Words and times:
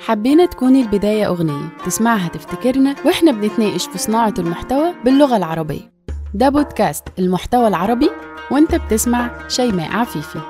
حبينا 0.00 0.46
تكون 0.46 0.76
البداية 0.76 1.26
أغنية 1.26 1.68
تسمعها 1.86 2.28
تفتكرنا 2.28 2.96
وإحنا 3.06 3.32
بنتناقش 3.32 3.86
في 3.88 3.98
صناعة 3.98 4.34
المحتوى 4.38 4.94
باللغة 5.04 5.36
العربية. 5.36 5.92
ده 6.34 6.48
بودكاست 6.48 7.04
المحتوى 7.18 7.68
العربي 7.68 8.10
وإنت 8.50 8.74
بتسمع 8.74 9.48
شيماء 9.48 9.90
عفيفي. 9.90 10.40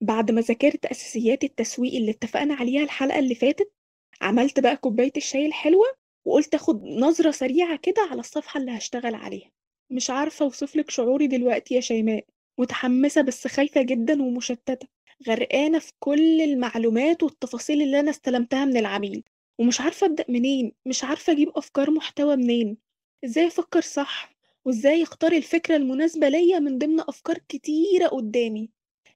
بعد 0.00 0.30
ما 0.30 0.40
ذاكرت 0.40 0.86
أساسيات 0.86 1.44
التسويق 1.44 1.94
اللي 1.94 2.10
اتفقنا 2.10 2.54
عليها 2.54 2.82
الحلقة 2.82 3.18
اللي 3.18 3.34
فاتت 3.34 3.72
عملت 4.20 4.60
بقى 4.60 4.76
كوباية 4.76 5.12
الشاي 5.16 5.46
الحلوة 5.46 5.86
وقلت 6.26 6.54
أخد 6.54 6.84
نظرة 6.84 7.30
سريعة 7.30 7.76
كده 7.82 8.08
على 8.10 8.20
الصفحة 8.20 8.60
اللي 8.60 8.76
هشتغل 8.78 9.14
عليها. 9.14 9.50
مش 9.92 10.10
عارفة 10.10 10.44
أوصفلك 10.44 10.90
شعوري 10.90 11.26
دلوقتي 11.26 11.74
يا 11.74 11.80
شيماء 11.80 12.24
متحمسة 12.60 13.22
بس 13.22 13.46
خايفة 13.46 13.82
جدا 13.82 14.22
ومشتتة. 14.22 14.88
غرقانة 15.28 15.78
في 15.78 15.92
كل 15.98 16.40
المعلومات 16.40 17.22
والتفاصيل 17.22 17.82
اللي 17.82 18.00
أنا 18.00 18.10
استلمتها 18.10 18.64
من 18.64 18.76
العميل 18.76 19.22
ومش 19.58 19.80
عارفة 19.80 20.06
أبدأ 20.06 20.24
منين 20.28 20.72
مش 20.86 21.04
عارفة 21.04 21.32
أجيب 21.32 21.48
أفكار 21.56 21.90
محتوى 21.90 22.36
منين 22.36 22.76
إزاي 23.24 23.46
أفكر 23.46 23.80
صح 23.80 24.36
وإزاي 24.64 25.02
أختار 25.02 25.32
الفكرة 25.32 25.76
المناسبة 25.76 26.28
ليا 26.28 26.58
من 26.58 26.78
ضمن 26.78 27.00
أفكار 27.00 27.38
كتيرة 27.48 28.06
قدامي. 28.08 28.70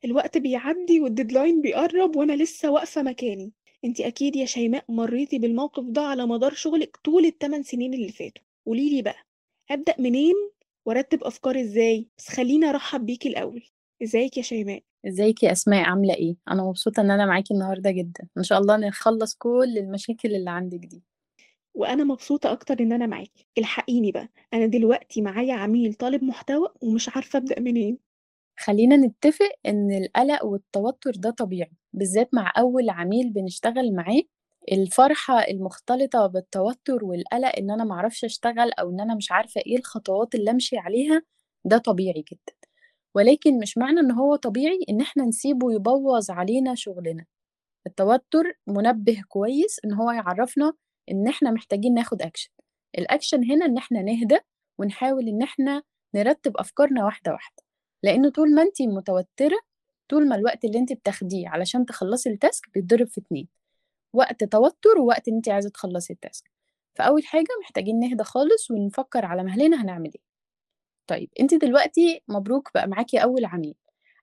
الوقت 0.04 0.38
بيعدي 0.38 1.00
والديدلاين 1.00 1.60
بيقرب 1.62 2.16
وأنا 2.16 2.32
لسه 2.32 2.70
واقفة 2.70 3.02
مكاني. 3.02 3.52
انتي 3.84 4.06
أكيد 4.06 4.36
يا 4.36 4.44
شيماء 4.46 4.84
مريتي 4.88 5.38
بالموقف 5.38 5.84
ده 5.84 6.00
على 6.02 6.26
مدار 6.26 6.54
شغلك 6.54 6.96
طول 7.04 7.24
التمن 7.24 7.62
سنين 7.62 7.94
اللي 7.94 8.12
فاتوا. 8.12 8.44
قوليلي 8.66 9.02
بقى 9.02 9.26
أبدأ 9.70 9.94
منين 9.98 10.34
وأرتب 10.86 11.24
أفكاري 11.24 11.60
إزاي؟ 11.60 12.06
بس 12.18 12.28
خليني 12.28 12.66
أرحب 12.70 13.06
بيكي 13.06 13.28
الأول. 13.28 13.62
إزيك 14.02 14.36
يا 14.36 14.42
شيماء؟ 14.42 14.82
إزيك 15.06 15.42
يا 15.42 15.52
أسماء؟ 15.52 15.84
عاملة 15.84 16.14
إيه؟ 16.14 16.36
أنا 16.50 16.62
مبسوطة 16.62 17.00
إن 17.00 17.10
أنا 17.10 17.26
معاكي 17.26 17.54
النهارده 17.54 17.90
جدا. 17.90 18.28
إن 18.38 18.42
شاء 18.42 18.58
الله 18.58 18.76
نخلص 18.76 19.34
كل 19.34 19.78
المشاكل 19.78 20.34
اللي 20.34 20.50
عندك 20.50 20.78
دي. 20.78 21.02
وأنا 21.74 22.04
مبسوطة 22.04 22.52
أكتر 22.52 22.80
إن 22.80 22.92
أنا 22.92 23.06
معاكي. 23.06 23.46
الحقيني 23.58 24.12
بقى. 24.12 24.28
أنا 24.54 24.66
دلوقتي 24.66 25.22
معايا 25.22 25.54
عميل 25.54 25.94
طالب 25.94 26.24
محتوى 26.24 26.68
ومش 26.82 27.08
عارفة 27.08 27.36
أبدأ 27.38 27.60
منين. 27.60 27.98
خلينا 28.60 28.96
نتفق 28.96 29.50
إن 29.66 29.90
القلق 29.92 30.44
والتوتر 30.44 31.10
ده 31.16 31.30
طبيعي 31.30 31.72
بالذات 31.92 32.34
مع 32.34 32.52
أول 32.58 32.90
عميل 32.90 33.30
بنشتغل 33.30 33.94
معاه. 33.94 34.22
الفرحة 34.72 35.38
المختلطة 35.40 36.26
بالتوتر 36.26 37.04
والقلق 37.04 37.56
إن 37.58 37.70
أنا 37.70 37.84
معرفش 37.84 38.24
أشتغل 38.24 38.72
أو 38.72 38.90
إن 38.90 39.00
أنا 39.00 39.14
مش 39.14 39.32
عارفة 39.32 39.60
إيه 39.66 39.78
الخطوات 39.78 40.34
اللي 40.34 40.50
أمشي 40.50 40.78
عليها 40.78 41.22
ده 41.64 41.78
طبيعي 41.78 42.24
جدا. 42.32 42.59
ولكن 43.14 43.58
مش 43.58 43.78
معنى 43.78 44.00
إن 44.00 44.10
هو 44.10 44.36
طبيعي 44.36 44.78
إن 44.90 45.00
إحنا 45.00 45.24
نسيبه 45.24 45.72
يبوظ 45.72 46.30
علينا 46.30 46.74
شغلنا. 46.74 47.24
التوتر 47.86 48.44
منبه 48.66 49.22
كويس 49.28 49.80
إن 49.84 49.92
هو 49.92 50.10
يعرفنا 50.10 50.72
إن 51.10 51.28
إحنا 51.28 51.50
محتاجين 51.50 51.94
ناخد 51.94 52.22
action 52.22 52.50
ال 52.98 53.05
action 53.05 53.44
هنا 53.52 53.66
إن 53.66 53.76
إحنا 53.78 54.02
نهدى 54.02 54.38
ونحاول 54.78 55.28
إن 55.28 55.42
إحنا 55.42 55.82
نرتب 56.14 56.56
أفكارنا 56.56 57.04
واحدة 57.04 57.32
واحدة. 57.32 57.62
لأن 58.02 58.30
طول 58.30 58.54
ما 58.54 58.62
انت 58.62 58.82
متوترة 58.82 59.58
طول 60.08 60.28
ما 60.28 60.36
الوقت 60.36 60.64
اللي 60.64 60.78
انت 60.78 60.92
بتاخديه 60.92 61.48
علشان 61.48 61.86
تخلصي 61.86 62.30
ال 62.30 62.37
task 62.37 62.64
بيتضرب 62.74 63.06
في 63.08 63.20
اتنين. 63.20 63.48
وقت 64.14 64.44
توتر 64.44 64.98
ووقت 65.00 65.28
إن 65.28 65.34
انت 65.34 65.48
عايزة 65.48 65.70
تخلصي 65.70 66.12
ال 66.12 66.20
task 66.20 66.50
فأول 66.94 67.24
حاجة 67.26 67.46
محتاجين 67.62 67.98
نهدى 68.00 68.24
خالص 68.24 68.70
ونفكر 68.70 69.24
على 69.26 69.44
مهلنا 69.44 69.82
هنعمل 69.82 70.10
إيه. 70.14 70.29
طيب 71.10 71.30
انت 71.40 71.54
دلوقتي 71.54 72.20
مبروك 72.28 72.70
بقى 72.74 72.88
معاكي 72.88 73.22
أول 73.22 73.44
عميل. 73.44 73.74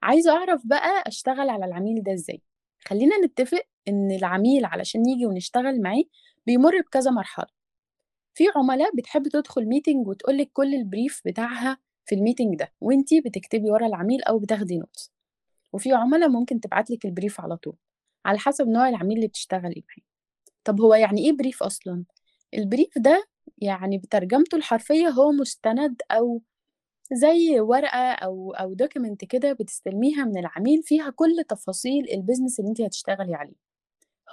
عايزة 0.04 0.32
أعرف 0.32 0.62
بقى 0.66 1.04
أشتغل 1.08 1.50
على 1.50 1.66
العميل 1.66 2.04
ده 2.04 2.14
إزاي؟ 2.14 2.42
خلينا 2.86 3.18
نتفق 3.26 3.62
إن 3.88 4.12
العميل 4.12 4.66
علشان 4.66 5.10
يجي 5.10 5.26
ونشتغل 5.26 5.82
معاه 5.82 6.04
بيمر 6.46 6.82
بكذا 6.82 7.12
مرحلة. 7.12 7.46
في 8.34 8.44
عملاء 8.56 8.96
بتحب 8.96 9.28
تدخل 9.28 9.66
meeting 9.66 10.08
وتقولك 10.08 10.50
كل 10.54 10.74
ال 10.76 10.83
brief 10.83 11.22
بتاعها 11.26 11.78
في 12.06 12.16
ال 12.16 12.21
meeting 12.21 12.56
ده 12.56 12.74
وانتي 12.82 13.22
بتكتبي 13.22 13.72
ورا 13.72 13.88
العميل 13.88 14.24
أو 14.24 14.40
بتاخدي 14.40 14.78
notes 14.78 15.12
وفي 15.74 15.94
عملاء 15.94 16.30
ممكن 16.30 16.60
تبعتلك 16.60 17.06
ال 17.06 17.12
brief 17.12 17.42
على 17.42 17.58
طول 17.58 17.76
على 18.26 18.40
حسب 18.40 18.68
نوع 18.68 18.90
العميل 18.90 19.18
اللي 19.18 19.28
بتشتغلي 19.28 19.84
معاه. 19.90 20.08
طب 20.64 20.82
هو 20.82 20.94
يعني 20.94 21.26
إيه 21.26 21.32
brief 21.38 21.64
أصلا؟ 21.64 22.04
ال 22.54 22.61
brief 22.61 22.98
ده 22.98 23.28
يعني 23.58 23.98
بترجمته 23.98 24.56
الحرفية 24.56 25.08
هو 25.08 25.32
مستند 25.32 26.02
أو 26.12 26.42
زي 27.14 27.60
ورقة 27.60 28.12
أو 28.12 28.52
أو 28.54 28.74
document 28.74 29.26
كده 29.26 29.54
بتستلميها 29.54 30.26
من 30.26 30.38
العميل 30.38 30.84
فيها 30.84 31.10
كل 31.10 31.44
تفاصيل 31.50 32.10
ال 32.14 32.19
business 32.19 32.60
اللي 32.60 32.70
انت 32.70 32.82
هتشتغلي 32.82 33.36
عليه. 33.36 33.56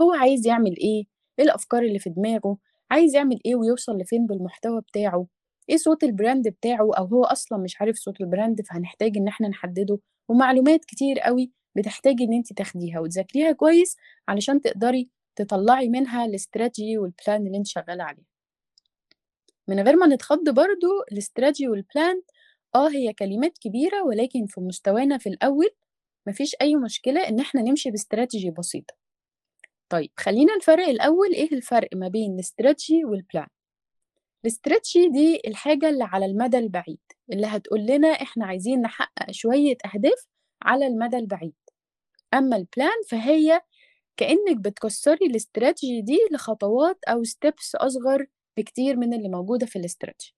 هو 0.02 0.12
عايز 0.12 0.46
يعمل 0.46 0.76
إيه؟ 0.76 1.04
إيه 1.38 1.44
الأفكار 1.44 1.82
اللي 1.82 1.98
في 1.98 2.10
دماغه؟ 2.10 2.56
عايز 2.90 3.14
يعمل 3.14 3.40
إيه 3.46 3.54
ويوصل 3.56 3.98
لفين 3.98 4.26
بالمحتوى 4.26 4.80
بتاعه؟ 4.80 5.26
إيه 5.70 5.76
صوت 5.76 6.04
ال 6.04 6.12
brand 6.12 6.48
بتاعه؟ 6.48 6.90
أو 6.98 7.04
هو 7.04 7.24
أصلا 7.24 7.58
مش 7.58 7.80
عارف 7.80 7.96
صوت 7.96 8.20
ال 8.20 8.27
brand 8.27 8.62
فهنحتاج 8.62 9.16
إن 9.16 9.28
إحنا 9.28 9.48
نحدده. 9.48 9.98
ومعلومات 10.28 10.84
كتير 10.84 11.20
قوي 11.20 11.52
بتحتاجي 11.76 12.24
إن 12.24 12.32
انت 12.32 12.52
تاخديها 12.52 13.00
وتذاكريها 13.00 13.52
كويس 13.52 13.96
علشان 14.28 14.60
تقدري 14.60 15.08
تطلعي 15.36 15.88
منها 15.88 16.24
ال 16.24 16.32
strategy 16.32 16.98
وال 16.98 17.14
plan 17.14 17.46
اللي 17.46 17.58
انت 17.58 17.66
شغالة 17.66 18.04
عليه. 18.04 18.24
من 19.68 19.80
غير 19.80 19.96
ما 19.96 20.06
نتخض 20.06 20.48
برضو 20.48 20.88
ال 21.12 21.18
strategy 21.18 21.68
وال 21.68 21.86
plan 21.86 22.22
آه 22.74 22.88
هي 22.90 23.12
كلمات 23.12 23.58
كبيرة 23.58 24.02
ولكن 24.04 24.46
في 24.46 24.60
مستوانا 24.60 25.18
في 25.18 25.28
الأول 25.28 25.70
مفيش 26.26 26.56
أي 26.60 26.76
مشكلة 26.76 27.28
إن 27.28 27.40
إحنا 27.40 27.62
نمشي 27.62 27.90
باستراتيجي 27.90 28.50
بسيطة. 28.50 28.94
طيب 29.88 30.10
خلينا 30.16 30.56
نفرق 30.56 30.88
الأول 30.88 31.32
إيه 31.34 31.52
الفرق 31.52 31.88
ما 31.94 32.08
بين 32.08 32.34
ال 32.34 32.42
strategy 32.42 33.04
وال 33.04 33.18
plan 33.18 33.46
ال 34.44 34.51
strategy 34.51 35.08
دي 35.08 35.40
الحاجة 35.46 35.88
اللي 35.88 36.04
على 36.04 36.26
المدى 36.26 36.58
البعيد 36.58 36.98
اللي 37.32 37.46
هتقول 37.46 37.80
لنا 37.86 38.08
إحنا 38.08 38.46
عايزين 38.46 38.80
نحقق 38.80 39.30
شوية 39.30 39.76
أهداف 39.94 40.26
على 40.62 40.86
المدى 40.86 41.16
البعيد. 41.16 41.54
أما 42.34 42.56
ال 42.56 42.65
plan 42.65 43.02
فهي 43.10 43.60
كأنك 44.16 44.56
بتكسري 44.56 45.26
الاستراتيجي 45.26 46.02
دي 46.02 46.18
لخطوات 46.32 46.98
أو 47.08 47.24
steps 47.24 47.74
أصغر 47.74 48.26
بكتير 48.56 48.96
من 48.96 49.14
اللي 49.14 49.28
موجودة 49.28 49.66
في 49.66 49.76
الاستراتيجي. 49.78 50.34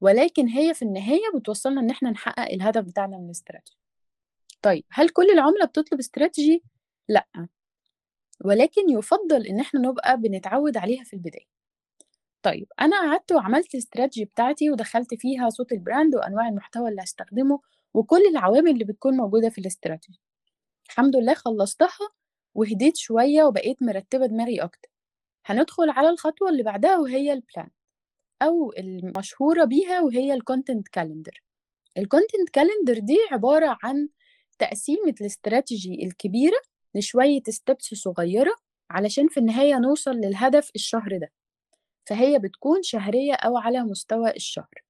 ولكن 0.00 0.48
هي 0.48 0.74
في 0.74 0.82
النهاية 0.82 1.22
بتوصلنا 1.34 1.80
إن 1.80 1.90
إحنا 1.90 2.10
نحقق 2.10 2.52
الهدف 2.52 2.84
بتاعنا 2.84 3.18
من 3.18 3.24
الاستراتيجي. 3.26 3.78
طيب 4.62 4.84
هل 4.90 5.08
كل 5.08 5.30
العملاء 5.30 5.66
بتطلب 5.66 5.98
استراتيجي؟ 5.98 6.64
لأ. 7.08 7.48
ولكن 8.44 8.90
يفضل 8.90 9.46
إن 9.46 9.60
إحنا 9.60 9.80
نبقى 9.80 10.16
بنتعود 10.20 10.76
عليها 10.76 11.04
في 11.04 11.12
البداية. 11.14 11.46
طيب 12.42 12.66
أنا 12.80 12.96
قعدت 13.00 13.32
وعملت 13.32 13.74
الاستراتيجي 13.74 14.24
بتاعتي 14.24 14.70
ودخلت 14.70 15.14
فيها 15.14 15.50
صوت 15.50 15.72
ال 15.72 15.79
brand 15.79 16.14
وأنواع 16.14 16.48
المحتوى 16.48 16.88
اللي 16.90 17.02
هستخدمه 17.02 17.60
وكل 17.94 18.22
العوامل 18.30 18.70
اللي 18.70 18.84
بتكون 18.84 19.16
موجودة 19.16 19.48
في 19.48 19.58
الاستراتيجي. 19.58 20.20
الحمد 20.86 21.16
لله 21.16 21.34
خلصتها 21.34 22.08
وهديت 22.54 22.96
شوية 22.96 23.42
وبقيت 23.44 23.82
مرتبة 23.82 24.26
دماغي 24.26 24.58
أكتر. 24.62 24.88
هندخل 25.46 25.90
على 25.90 26.08
الخطوة 26.08 26.48
اللي 26.50 26.62
بعدها 26.62 26.98
وهي 26.98 27.32
ال 27.32 27.39
plan 27.39 27.68
أو 28.42 28.72
المشهورة 28.78 29.64
بيها 29.64 30.00
وهي 30.00 30.34
ال 30.34 30.41
content 30.41 30.88
calendar 30.88 31.42
ال 31.98 32.05
content 32.05 32.50
calendar 32.52 32.98
دي 32.98 33.18
عبارة 33.32 33.78
عن 33.82 34.08
تقسيمة 34.58 35.14
الاستراتيجي 35.20 36.04
الكبيرة 36.06 36.56
لشوية 36.94 37.42
steps 37.48 37.94
صغيرة 37.94 38.54
علشان 38.90 39.28
في 39.28 39.40
النهاية 39.40 39.78
نوصل 39.78 40.10
للهدف 40.10 40.70
الشهر 40.74 41.18
ده. 41.18 41.32
فهي 42.06 42.38
بتكون 42.38 42.82
شهرية 42.82 43.34
أو 43.34 43.56
على 43.58 43.82
مستوى 43.82 44.30
الشهر. 44.30 44.84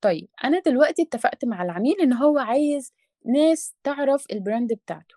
طيب 0.00 0.28
أنا 0.44 0.62
دلوقتي 0.66 1.02
اتفقت 1.02 1.44
مع 1.44 1.62
العميل 1.62 2.00
إن 2.00 2.12
هو 2.12 2.38
عايز 2.38 2.92
ناس 3.26 3.74
تعرف 3.84 4.26
ال 4.32 4.39
brand 4.39 4.72
بتاعته 4.72 5.14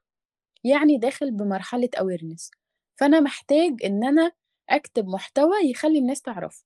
يعني 0.63 0.97
داخل 0.97 1.31
بمرحلة 1.31 1.89
awareness. 1.97 2.49
فأنا 2.95 3.19
محتاج 3.19 3.83
إن 3.85 4.03
أنا 4.03 4.31
أكتب 4.69 5.07
محتوى 5.07 5.55
يخلي 5.69 5.99
الناس 5.99 6.21
تعرفه. 6.21 6.65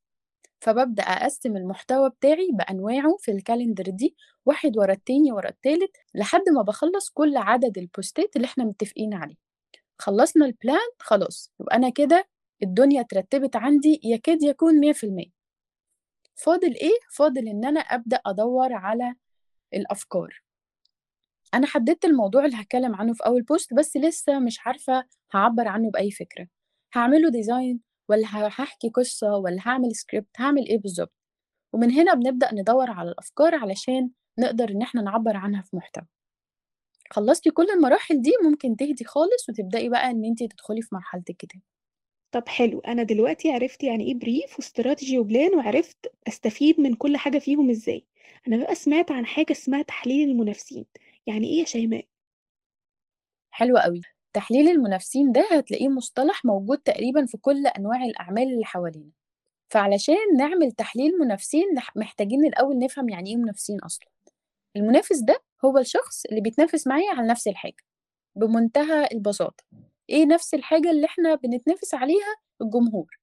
فببدأ 0.59 1.03
أقسم 1.03 1.57
المحتوى 1.57 2.09
بتاعي 2.09 2.49
بأنواعه 2.53 3.17
في 3.19 3.31
ال 3.31 3.37
calendar 3.37 3.83
دي 3.87 4.15
واحد 4.45 4.77
ورا 4.77 4.93
التاني 4.93 5.31
ورا 5.31 5.49
التالت 5.49 5.97
لحد 6.15 6.41
ما 6.55 6.61
بخلص 6.61 7.09
كل 7.09 7.37
عدد 7.37 7.77
ال 7.77 7.87
post 7.87 8.25
ات 8.25 8.35
اللي 8.35 8.45
إحنا 8.45 8.63
متفقين 8.63 9.13
عليه. 9.13 9.35
خلصنا 9.99 10.45
ال 10.45 10.54
plan 10.54 10.89
خلاص 10.99 11.51
يبقى 11.59 11.75
أنا 11.75 11.89
كده 11.89 12.27
الدنيا 12.63 13.01
اترتبت 13.01 13.55
عندي 13.55 13.99
يكاد 14.03 14.43
يكون 14.43 14.79
مية 14.79 14.93
في 14.93 15.03
المية. 15.05 15.31
فاضل 16.35 16.73
إيه؟ 16.75 16.99
فاضل 17.13 17.47
إن 17.47 17.65
أنا 17.65 17.79
أبدأ 17.79 18.21
أدور 18.25 18.73
على 18.73 19.15
الأفكار. 19.73 20.41
أنا 21.53 21.67
حددت 21.67 22.05
الموضوع 22.05 22.45
اللي 22.45 22.57
هتكلم 22.61 22.95
عنه 22.95 23.13
في 23.13 23.25
أول 23.25 23.41
post 23.43 23.73
بس 23.73 23.97
لسه 23.97 24.39
مش 24.39 24.59
عارفة 24.65 25.03
هعبر 25.33 25.67
عنه 25.67 25.91
بأي 25.91 26.11
فكرة. 26.11 26.47
هعمله 26.95 27.29
design 27.29 27.79
ولا 28.09 28.27
هحكي 28.31 28.89
قصة 28.89 29.35
ولا 29.37 29.57
هعمل 29.65 29.95
سكريبت 29.95 30.27
هعمل 30.39 30.67
إيه 30.67 30.77
بالظبط 30.79 31.13
ومن 31.73 31.91
هنا 31.91 32.13
بنبدأ 32.13 32.53
ندور 32.53 32.91
على 32.91 33.09
الأفكار 33.11 33.55
علشان 33.55 34.09
نقدر 34.39 34.69
إن 34.69 34.81
إحنا 34.81 35.01
نعبر 35.01 35.37
عنها 35.37 35.61
في 35.61 35.75
محتوى 35.75 36.05
خلصتي 37.11 37.51
كل 37.51 37.67
المراحل 37.75 38.21
دي 38.21 38.31
ممكن 38.43 38.75
تهدي 38.75 39.05
خالص 39.05 39.49
وتبدأي 39.49 39.89
بقى 39.89 40.11
إن 40.11 40.25
إنتي 40.25 40.47
تدخلي 40.47 40.81
في 40.81 40.95
مرحلة 40.95 41.23
الكتاب 41.29 41.61
طب 42.31 42.47
حلو 42.47 42.79
أنا 42.79 43.03
دلوقتي 43.03 43.51
عرفت 43.51 43.83
يعني 43.83 44.03
إيه 44.05 44.19
brief 44.19 44.49
وstrategy 44.51 45.13
وplan 45.23 45.55
وعرفت 45.57 45.97
أستفيد 46.27 46.79
من 46.79 46.93
كل 46.95 47.17
حاجة 47.17 47.39
فيهم 47.39 47.69
إزاي. 47.69 48.05
أنا 48.47 48.57
بقى 48.57 48.75
سمعت 48.75 49.11
عن 49.11 49.25
حاجة 49.25 49.51
اسمها 49.51 49.81
تحليل 49.81 50.29
المنافسين، 50.29 50.85
يعني 51.27 51.47
إيه 51.47 51.59
يا 51.59 51.65
شيماء؟ 51.65 52.05
حلو 53.51 53.77
أوي. 53.77 54.01
تحليل 54.37 54.69
المنافسين 54.69 55.31
ده 55.31 55.47
هتلاقيه 55.51 55.87
مصطلح 55.89 56.45
موجود 56.45 56.77
تقريبًا 56.77 57.25
في 57.25 57.37
كل 57.37 57.67
أنواع 57.67 58.03
الأعمال 58.03 58.43
اللي 58.53 58.65
حوالينا. 58.65 59.11
فعلشان 59.69 60.15
نعمل 60.37 60.71
تحليل 60.71 61.11
منافسين 61.19 61.63
محتاجين 61.95 62.45
الأول 62.45 62.77
نفهم 62.77 63.09
يعني 63.09 63.29
إيه 63.29 63.35
منافسين 63.37 63.79
أصلًا. 63.79 64.07
المنافس 64.75 65.19
ده 65.19 65.43
هو 65.65 65.77
الشخص 65.77 66.25
اللي 66.25 66.41
بيتنافس 66.41 66.87
معايا 66.87 67.11
على 67.11 67.27
نفس 67.27 67.47
الحاجة، 67.47 67.83
بمنتهى 68.35 69.07
البساطة. 69.11 69.63
إيه 70.09 70.25
نفس 70.25 70.53
الحاجة 70.53 70.91
اللي 70.91 71.05
إحنا 71.05 71.35
بنتنافس 71.35 71.93
عليها؟ 71.93 72.35
الجمهور. 72.61 73.19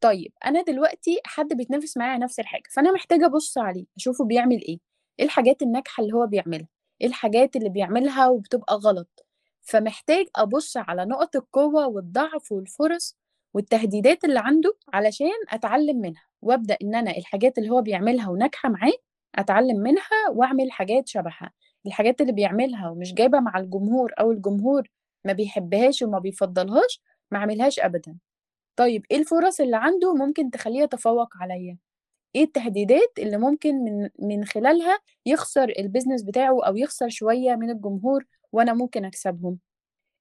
طيب 0.00 0.32
أنا 0.46 0.62
دلوقتي 0.62 1.20
حد 1.26 1.48
بيتنافس 1.52 1.96
معايا 1.96 2.12
على 2.12 2.24
نفس 2.24 2.40
الحاجة، 2.40 2.62
فأنا 2.74 2.92
محتاجة 2.92 3.26
أبُص 3.26 3.58
عليه، 3.58 3.84
أشوفه 3.96 4.24
بيعمل 4.24 4.62
إيه، 4.62 4.78
إيه 5.20 5.24
الحاجات 5.24 5.62
الناجحة 5.62 6.02
اللي 6.02 6.14
هو 6.14 6.26
بيعملها، 6.26 6.68
إيه 7.00 7.06
الحاجات 7.06 7.56
اللي 7.56 7.68
بيعملها 7.68 8.28
وبتبقى 8.28 8.74
غلط. 8.76 9.23
فمحتاج 9.64 10.26
أبُص 10.36 10.76
على 10.76 11.04
نقط 11.04 11.36
القوة 11.36 11.86
والضعف 11.88 12.52
والفُرَص 12.52 13.16
والتهديدات 13.54 14.24
اللي 14.24 14.38
عنده 14.40 14.76
علشان 14.92 15.30
أتعلم 15.50 15.96
منها، 16.00 16.22
وأبدأ 16.42 16.76
إن 16.82 16.94
أنا 16.94 17.10
الحاجات 17.16 17.58
اللي 17.58 17.70
هو 17.70 17.82
بيعملها 17.82 18.28
وناجحة 18.30 18.68
معاه 18.68 18.92
أتعلم 19.34 19.76
منها 19.76 20.30
وأعمل 20.32 20.72
حاجات 20.72 21.08
شبهها. 21.08 21.52
الحاجات 21.86 22.20
اللي 22.20 22.32
بيعملها 22.32 22.90
ومش 22.90 23.14
جايبة 23.14 23.40
مع 23.40 23.58
الجمهور 23.58 24.12
أو 24.20 24.32
الجمهور 24.32 24.88
ما 25.24 25.32
بيحبهاش 25.32 26.02
وما 26.02 26.18
بيفضّلهاش، 26.18 27.00
ما 27.30 27.38
أعملهاش 27.38 27.78
أبدًا. 27.80 28.18
طيب 28.76 29.06
إيه 29.10 29.18
الفُرَص 29.18 29.60
اللي 29.60 29.76
عنده 29.76 30.14
ممكن 30.14 30.50
تخلّيه 30.50 30.82
يتفوّق 30.82 31.28
عليّا؟ 31.36 31.78
إيه 32.36 32.44
التهديدات 32.44 33.12
اللي 33.18 33.38
ممكن 33.38 33.74
من 33.84 34.10
من 34.18 34.44
خلالها 34.44 34.98
يخسر 35.26 35.72
الbusiness 35.72 36.26
بتاعه 36.26 36.64
أو 36.66 36.76
يخسر 36.76 37.08
شوية 37.08 37.56
من 37.56 37.70
الجمهور 37.70 38.24
وأنا 38.54 38.74
ممكن 38.74 39.04
أكسبهم؟ 39.04 39.58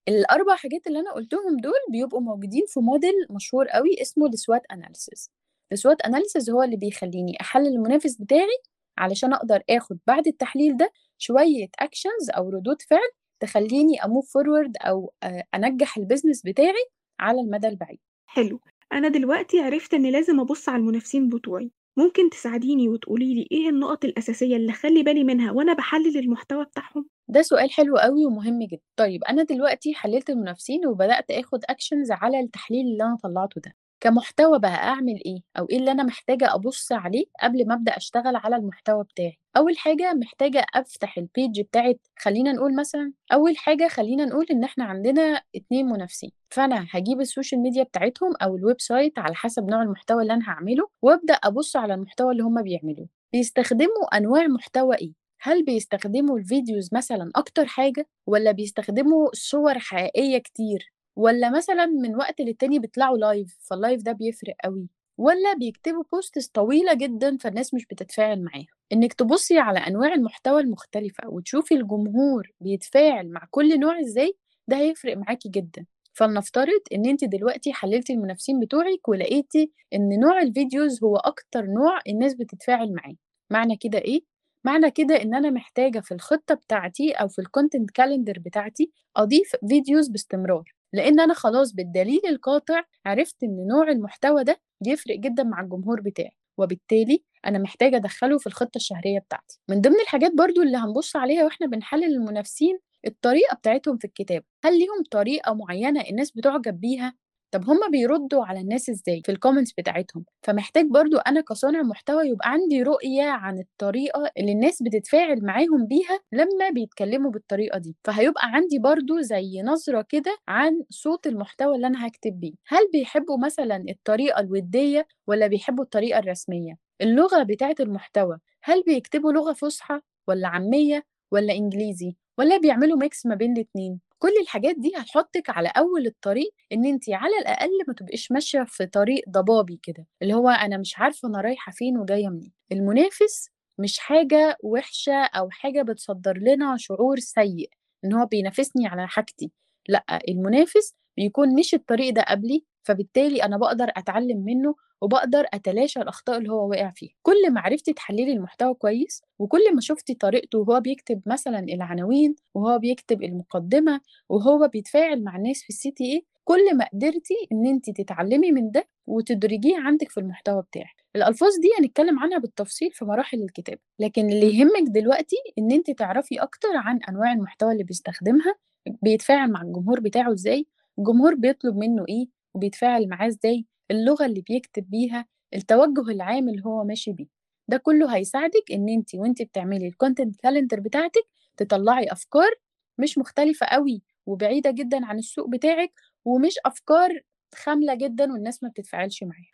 ال4 0.10 0.56
حاجات 0.58 0.88
اللي 0.88 1.00
أنا 1.00 1.14
قُلتهم 1.14 1.58
دول 1.58 1.74
بيبقوا 1.92 2.22
موجودين 2.22 2.64
في 2.68 2.80
model 2.80 3.32
مشهور 3.36 3.68
أوي 3.70 3.90
اسمه 4.02 4.28
الSWOT 4.32 4.62
analysis. 4.78 5.30
الSWOT 5.76 6.10
analysis 6.12 6.50
هو 6.52 6.64
اللي 6.64 6.78
بيخلّيني 6.78 7.38
أحلّل 7.42 7.68
المنافس 7.68 8.18
بتاعي 8.22 8.58
علشان 8.98 9.34
أقدر 9.34 9.64
آخُد 9.70 10.00
بعد 10.08 10.28
التحليل 10.28 10.78
ده 10.78 10.92
شوية 11.18 11.68
actions 11.84 12.38
أو 12.38 12.50
ردود 12.50 12.82
فعل 12.82 13.10
تخلّيني 13.42 13.98
أmove 14.02 14.26
forward 14.26 14.72
أو 14.88 15.14
آآ 15.24 15.44
أنجّح 15.56 16.00
الbusiness 16.00 16.42
بتاعي 16.46 16.86
على 17.20 17.42
المدى 17.42 17.68
البعيد. 17.68 18.00
حلو. 18.26 18.60
أنا 18.94 19.08
دلوقتي 19.08 19.60
عرفت 19.60 19.94
إن 19.94 20.12
لازم 20.12 20.40
أبُص 20.40 20.70
على 20.70 20.78
المنافسين 20.80 21.30
بتوعي، 21.30 21.72
ممكن 21.98 22.30
تساعديني 22.30 22.90
وتقولي 22.90 23.34
لي 23.34 23.48
إيه 23.52 23.70
النُقط 23.70 24.06
الأساسية 24.06 24.56
اللي 24.58 24.72
أخلّي 24.72 25.04
بالي 25.04 25.24
منها 25.24 25.52
وأنا 25.52 25.74
باحلّل 25.74 26.18
المحتوى 26.18 26.66
بتاعهم؟ 26.66 27.10
ده 27.28 27.42
سؤال 27.42 27.72
حلو 27.72 27.96
أوي 27.98 28.26
ومهم 28.26 28.60
جدًا. 28.64 28.82
طيب 28.96 29.24
أنا 29.24 29.44
دلوقتي 29.44 29.94
حلّلت 29.94 30.30
المنافسين 30.30 30.88
وبدأت 30.88 31.32
آخُد 31.32 31.60
actions 31.72 32.12
على 32.12 32.40
التحليل 32.40 32.86
اللي 32.86 33.04
أنا 33.04 33.18
طلّعته 33.24 33.62
ده. 33.62 33.74
كمحتوى 34.04 34.60
بقى 34.60 34.76
أعمل 34.76 35.22
إيه 35.26 35.42
أو 35.60 35.66
إيه 35.70 35.78
اللي 35.78 35.92
أنا 35.92 36.04
محتاجة 36.04 36.56
أبُص 36.56 36.92
عليه 36.92 37.26
قبل 37.44 37.68
ما 37.68 37.74
أبدأ 37.74 37.98
أشتغل 37.98 38.36
على 38.36 38.56
المحتوى 38.56 39.04
بتاعي؟ 39.04 39.38
أول 39.58 39.78
حاجة 39.78 40.14
محتاجة 40.14 40.66
أفتح 40.76 41.20
ال 41.20 41.28
page 41.28 41.62
بتاعة 41.62 41.96
خلّينا 42.20 42.52
نقول 42.52 42.76
مثلًا 42.76 43.14
أول 43.34 43.58
حاجة 43.58 43.88
خلّينا 43.88 44.26
نقول 44.26 44.46
إن 44.52 44.64
إحنا 44.64 44.84
عندنا 44.86 45.42
2 45.56 45.86
منافسين، 45.86 46.32
فأنا 46.50 46.88
هاجيب 46.92 47.22
ال 47.22 47.27
social 47.27 47.62
media 47.62 47.84
بتاعتهم 47.84 48.34
أو 48.42 48.58
ال 48.58 48.64
website 48.65 49.12
على 49.18 49.36
حسب 49.36 49.70
نوع 49.70 49.82
المحتوى 49.82 50.22
اللي 50.22 50.34
أنا 50.34 50.50
هاعمله 50.50 50.88
وأبدأ 51.02 51.34
أبُص 51.34 51.76
على 51.76 51.94
المحتوى 51.94 52.32
اللي 52.32 52.44
هم 52.44 52.62
بيعملوه. 52.62 53.08
بيستخدموا 53.34 54.18
أنواع 54.18 54.48
محتوى 54.48 54.96
إيه؟ 54.96 55.14
هل 55.42 55.66
بيستخدموا 55.66 56.38
ال 56.40 56.47
videos 56.47 56.90
مثلًا 56.94 57.32
أكتر 57.36 57.66
حاجة 57.66 58.08
والّا 58.28 58.52
بيستخدموا 58.52 59.30
صور 59.34 59.80
حقيقية 59.80 60.38
كتير 60.38 60.93
والّا 61.16 61.50
مثلًا 61.50 61.86
من 61.86 62.16
وقت 62.16 62.42
للتاني 62.42 62.80
بيطلعوا 62.80 63.18
live 63.18 63.50
فال 63.50 63.68
live 63.68 64.04
ده 64.04 64.12
بيفرق 64.12 64.56
أوي 64.66 64.88
والّا 65.18 65.54
بيكتبوا 65.54 66.04
posts 66.04 66.50
طويلة 66.54 66.94
جدًا 66.94 67.38
فالناس 67.38 67.74
مش 67.74 67.86
بتتفاعل 67.86 68.44
معاها؟ 68.44 68.66
إنِّك 68.94 69.14
تبُصّي 69.14 69.58
على 69.60 69.80
أنواع 69.80 70.14
المحتوى 70.14 70.62
المختلفة 70.62 71.30
وتشوفي 71.30 71.76
الجمهور 71.76 72.52
بيتفاعل 72.62 73.30
مع 73.30 73.48
كل 73.52 73.80
نوع 73.80 74.00
إزاي، 74.00 74.34
ده 74.68 74.78
هيفرق 74.78 75.18
معاكِ 75.18 75.48
جدًا. 75.48 75.86
فلنفترض 76.14 76.82
إن 76.94 77.06
أنتِ 77.06 77.24
دلوقتي 77.26 77.74
حلّلتِ 77.74 78.10
المنافسين 78.10 78.60
بتوعِك 78.60 79.08
ولقيتِ 79.10 79.54
إن 79.94 80.20
نوع 80.20 80.42
ال 80.42 80.51
videos 80.51 81.04
هو 81.04 81.16
أكتر 81.18 81.66
نوع 81.66 82.00
الناس 82.08 82.34
بتتفاعل 82.34 82.94
معاه. 82.94 83.16
معنى 83.52 83.78
كده 83.78 84.00
إيه؟ 84.00 84.22
معنى 84.64 84.92
كده 84.92 85.22
إن 85.22 85.36
أنا 85.36 85.50
محتاجة 85.50 86.00
في 86.00 86.14
الخطة 86.14 86.56
بتاعتي 86.56 87.12
أو 87.12 87.28
في 87.28 87.42
ال 87.42 87.47
content 87.47 87.86
calendar 88.02 88.40
بتاعتي 88.40 88.92
أضيف 89.18 89.52
videos 89.70 90.08
باستمرار، 90.10 90.64
لإن 90.94 91.20
أنا 91.20 91.34
خلاص 91.34 91.74
بالدليل 91.74 92.22
القاطع 92.30 92.84
عرفت 93.06 93.44
إن 93.44 93.68
نوع 93.68 93.90
المحتوى 93.90 94.44
ده 94.44 94.62
بيفرق 94.82 95.16
جدًا 95.20 95.44
مع 95.44 95.62
الجمهور 95.62 96.02
بتاعي، 96.02 96.32
وبالتالي 96.58 97.24
أنا 97.46 97.60
محتاجة 97.60 97.96
أدخّله 97.96 98.38
في 98.38 98.48
الخطة 98.48 98.78
الشهرية 98.78 99.20
بتاعتي. 99.20 99.60
من 99.70 99.82
ضمن 99.82 100.00
الحاجات 100.02 100.32
برضه 100.38 100.62
اللي 100.64 100.78
هنبُص 100.78 101.16
عليها 101.16 101.44
وإحنا 101.46 101.68
بنحلّل 101.68 102.04
المنافسين، 102.16 102.80
الطريقة 103.08 103.56
بتاعتهم 103.56 103.98
في 103.98 104.06
الكتابة. 104.06 104.46
هل 104.64 104.80
ليهم 104.80 105.04
طريقة 105.12 105.54
معيّنة 105.54 106.02
الناس 106.02 106.32
بتُعجب 106.32 106.80
بيها؟ 106.80 107.14
طب 107.54 107.70
هم 107.70 107.92
بيردّوا 107.92 108.46
على 108.46 108.60
الناس 108.62 108.90
إزاي 108.90 109.22
في 109.26 109.32
الcomments 109.36 109.74
بتاعتهم؟ 109.78 110.26
فمحتاج 110.44 110.86
برضه 110.86 111.22
أنا 111.28 111.42
كصانع 111.42 111.82
محتوى 111.82 112.28
يبقى 112.28 112.50
عندي 112.52 112.84
رؤية 112.84 113.24
عن 113.24 113.60
الطريقة 113.60 114.32
اللي 114.38 114.52
الناس 114.52 114.84
بتتفاعل 114.84 115.46
معاهم 115.46 115.88
بيها 115.88 116.20
لمّا 116.32 116.70
بيتكلموا 116.74 117.32
بالطريقة 117.32 117.78
دي، 117.80 117.96
فهيبقى 118.04 118.42
عندي 118.54 118.80
برضه 118.80 119.22
زي 119.22 119.62
نظرة 119.62 120.06
كده 120.10 120.38
عن 120.48 120.84
صوت 120.90 121.28
المحتوى 121.28 121.76
اللي 121.76 121.88
أنا 121.88 122.06
هاكتب 122.06 122.40
بيه. 122.40 122.54
هل 122.68 122.90
بيحبوا 122.94 123.38
مثلًا 123.46 123.84
الطريقة 123.90 124.40
الودية 124.40 125.08
والّا 125.28 125.48
بيحبوا 125.48 125.84
الطريقة 125.84 126.20
الرسمية؟ 126.20 126.74
اللغة 127.02 127.44
بتاعة 127.44 127.76
المحتوى، 127.80 128.38
هل 128.64 128.84
بيكتبوا 128.88 129.32
لغة 129.34 129.54
فُصحى 129.54 130.00
والّا 130.28 130.48
عامية 130.48 131.04
والّا 131.32 131.54
إنجليزي 131.54 132.16
والّا 132.40 132.58
بيعملوا 132.58 133.00
mix 133.04 133.26
ما 133.26 133.36
بين 133.36 133.54
الاتنين؟ 133.58 134.00
كل 134.24 134.32
الحاجات 134.42 134.76
دي 134.80 134.94
هتحطِّك 134.98 135.50
على 135.50 135.70
أول 135.78 136.06
الطريق 136.06 136.54
إن 136.72 136.86
أنتِ 136.86 137.10
على 137.10 137.38
الأقل 137.42 137.70
ما 137.88 137.94
تبقيش 137.94 138.32
ماشية 138.32 138.64
في 138.68 138.86
طريق 138.86 139.24
ضبابي 139.30 139.80
كده، 139.84 140.08
اللي 140.22 140.34
هو 140.34 140.50
أنا 140.50 140.78
مش 140.78 141.00
عارفة 141.00 141.28
أنا 141.28 141.42
رايحة 141.42 141.72
فين 141.72 141.98
وجاية 141.98 142.28
منين. 142.30 142.52
المنافس 142.72 143.50
مش 143.80 144.00
حاجة 144.00 144.58
وِحشة 144.64 145.14
أو 145.14 145.50
حاجة 145.50 145.82
بتصدّر 145.82 146.38
لنا 146.38 146.76
شعور 146.78 147.20
سيء، 147.20 147.70
إن 148.06 148.14
هو 148.14 148.26
بينافسني 148.26 148.88
على 148.88 149.08
حاجتي، 149.08 149.52
لأ، 149.90 150.04
المنافس 150.30 150.96
بيكون 151.18 151.56
مشي 151.56 151.76
الطريق 151.76 152.14
ده 152.14 152.22
قبلي، 152.22 152.66
فبالتالي 152.84 153.44
أنا 153.44 153.58
باقدر 153.58 153.92
أتعلم 153.98 154.46
منه 154.46 154.76
وباقدر 155.04 155.46
أتلاشى 155.54 156.02
الأخطاء 156.02 156.38
اللي 156.38 156.50
هو 156.52 156.70
وقع 156.70 156.92
فيها. 156.96 157.12
كل 157.22 157.52
ما 157.54 157.62
عرفتِ 157.62 157.90
تحلّلي 157.90 158.34
المحتوى 158.34 158.74
كويس 158.74 159.22
وكل 159.40 159.76
ما 159.76 159.82
شُفتِ 159.82 160.12
طريقته 160.22 160.60
وهو 160.60 160.80
بيكتب 160.80 161.22
مثلًا 161.26 161.60
العناوين 161.60 162.36
وهو 162.54 162.80
بيكتب 162.80 163.24
المقدمة 163.24 164.02
وهو 164.30 164.68
بيتفاعل 164.68 165.24
مع 165.24 165.36
الناس 165.38 165.64
في 165.64 165.74
الCTA، 165.74 166.22
كل 166.44 166.78
ما 166.78 166.86
قدرتِ 166.94 167.28
إن 167.52 167.66
أنتِ 167.68 167.90
تتعلمي 167.90 168.52
من 168.52 168.72
ده 168.72 168.88
وتدرجيه 169.08 169.78
عندِك 169.80 170.10
في 170.10 170.20
المحتوى 170.20 170.62
بتاعِك. 170.62 171.04
الألفاظ 171.16 171.50
دي 171.62 171.70
هنتكلم 171.86 172.20
عنها 172.20 172.38
بالتفصيل 172.38 172.92
في 172.92 173.06
مراحل 173.06 173.44
الكتابة، 173.44 173.80
لكن 174.00 174.30
اللي 174.30 174.60
يهمِّك 174.60 174.90
دلوقتي 174.90 175.36
إن 175.58 175.72
أنتِ 175.72 175.92
تعرفي 175.92 176.36
أكتر 176.42 176.70
عن 176.76 177.00
أنواع 177.10 177.34
المحتوى 177.34 177.72
اللي 177.72 177.84
بيستخدمها، 177.84 178.56
بيتفاعل 179.02 179.52
مع 179.52 179.62
الجمهور 179.62 180.00
بتاعه 180.00 180.32
إزاي، 180.34 180.68
الجمهور 181.00 181.36
بيطلب 181.36 181.76
منه 181.78 182.06
إيه 182.10 182.26
وبيتفاعل 182.54 183.08
معاه 183.10 183.28
إزاي، 183.28 183.66
اللغة 183.94 184.26
اللي 184.26 184.42
بيكتب 184.42 184.90
بيها، 184.90 185.26
التوجه 185.56 186.02
العام 186.12 186.50
اللي 186.50 186.64
هو 186.66 186.84
ماشي 186.86 187.14
بيه. 187.14 187.28
ده 187.70 187.78
كله 187.78 188.16
هيساعدِك 188.16 188.72
إن 188.74 188.90
أنتِ 188.90 189.16
وأنتِ 189.16 189.42
بتعملي 189.42 189.92
الcontent 189.92 190.32
calendar 190.48 190.80
بتاعتِك 190.82 191.26
تطلّعي 191.58 192.06
أفكار 192.12 192.52
مش 192.98 193.18
مختلفة 193.18 193.66
أوي 193.66 194.02
وبعيدة 194.26 194.72
جدًا 194.72 195.06
عن 195.06 195.20
السوق 195.20 195.50
بتاعِك 195.50 195.94
ومش 196.26 196.56
أفكار 196.66 197.22
خاملة 197.56 197.96
جدًا 197.96 198.34
والناس 198.34 198.64
ما 198.64 198.70
بتتفاعلش 198.70 199.24
معاها. 199.24 199.54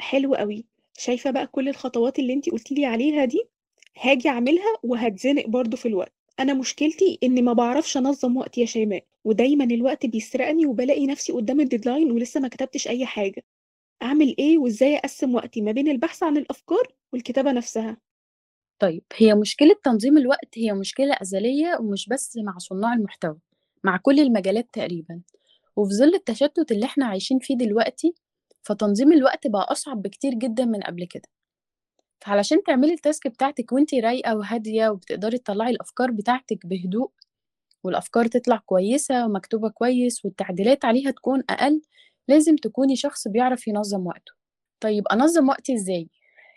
حلو 0.00 0.34
أوي. 0.34 0.66
شايفة 0.98 1.30
بقى 1.30 1.46
كل 1.46 1.68
الخطوات 1.68 2.18
اللي 2.18 2.32
أنتِ 2.32 2.50
قُلتِ 2.50 2.72
لي 2.72 2.86
عليها 2.86 3.24
دي، 3.24 3.48
هاجي 4.00 4.28
أعملها 4.28 4.74
وهاتزنق 4.82 5.46
برضه 5.46 5.76
في 5.76 5.88
الوقت. 5.88 6.12
أنا 6.40 6.54
مشكلتي 6.54 7.18
إني 7.22 7.42
ما 7.42 7.52
باعرفش 7.52 7.96
أنظّم 7.96 8.36
وقتي 8.36 8.60
يا 8.60 8.66
شيماء، 8.66 9.04
ودايمًا 9.24 9.64
الوقت 9.64 10.06
بيسرقني 10.06 10.66
وبالاقي 10.66 11.06
نفسي 11.06 11.32
قدّام 11.32 11.60
الdeadline 11.68 12.12
ولسه 12.12 12.40
ما 12.40 12.48
كتبتش 12.48 12.88
أي 12.88 13.06
حاجة. 13.06 13.42
أعمل 14.02 14.36
إيه 14.38 14.58
وإزاي 14.58 14.96
أقسّم 14.98 15.34
وقتي 15.34 15.62
ما 15.62 15.72
بين 15.72 15.88
البحث 15.88 16.22
عن 16.22 16.36
الأفكار 16.36 16.88
والكتابة 17.12 17.52
نفسها؟ 17.52 17.96
طيب، 18.78 19.04
هي 19.16 19.34
مشكلة 19.34 19.76
تنظيم 19.84 20.18
الوقت 20.18 20.58
هي 20.58 20.72
مشكلة 20.72 21.14
أزلية 21.22 21.78
ومش 21.80 22.08
بس 22.08 22.36
مع 22.36 22.58
صُناع 22.58 22.94
المحتوى، 22.94 23.38
مع 23.84 23.96
كل 23.96 24.20
المجالات 24.20 24.68
تقريبًا، 24.72 25.20
وفي 25.76 25.94
ظل 25.94 26.14
التشتت 26.14 26.72
اللي 26.72 26.86
إحنا 26.86 27.06
عايشين 27.06 27.38
فيه 27.38 27.56
دلوقتي 27.56 28.14
فتنظيم 28.62 29.12
الوقت 29.12 29.46
بقى 29.46 29.62
أصعب 29.72 30.02
بكتير 30.02 30.34
جدا 30.34 30.64
من 30.64 30.80
قبل 30.82 31.04
كده 31.06 31.28
فعلشان 32.22 32.62
تعملي 32.62 32.92
ال 32.92 32.99
task 32.99 33.28
بتاعتك 33.28 33.72
وانتي 33.72 34.00
رايقة 34.00 34.36
وهادية 34.36 34.88
وبتقدري 34.88 35.38
تطلعي 35.38 35.70
الأفكار 35.70 36.10
بتاعتك 36.10 36.66
بهدوء 36.66 37.10
والأفكار 37.84 38.26
تطلع 38.26 38.56
كويسة 38.66 39.26
ومكتوبة 39.26 39.68
كويس 39.68 40.24
والتعديلات 40.24 40.84
عليها 40.84 41.10
تكون 41.10 41.42
أقل 41.50 41.82
لازم 42.28 42.56
تكوني 42.56 42.96
شخص 42.96 43.28
بيعرف 43.28 43.68
ينظم 43.68 44.06
وقته 44.06 44.32
طيب 44.80 45.08
أنظم 45.08 45.48
وقتي 45.48 45.74
إزاي؟ 45.74 46.08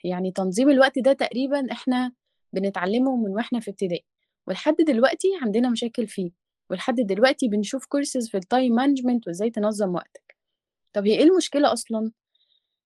يعني 0.04 0.32
تنظيم 0.32 0.70
الوقت 0.70 1.00
ده 1.00 1.14
تقريبا 1.14 1.72
إحنا 1.72 2.12
بنتعلمه 2.54 3.16
من 3.16 3.32
وإحنا 3.32 3.60
في 3.60 3.72
ابتدائي 3.72 4.06
ولحد 4.48 4.76
دلوقتي 4.76 5.28
عندنا 5.42 5.70
مشاكل 5.70 6.08
فيه 6.08 6.32
ولحد 6.70 6.96
دلوقتي 6.96 7.48
بنشوف 7.48 7.86
كورسز 7.86 8.30
في 8.30 8.38
ال 8.38 8.46
time 8.46 8.76
management 8.76 9.28
وإزاي 9.28 9.50
تنظم 9.50 9.96
وقتك 9.96 10.36
طب 10.94 11.08
هي 11.08 11.16
إيه 11.16 11.24
المشكلة 11.24 11.74
أصلا؟ 11.74 12.12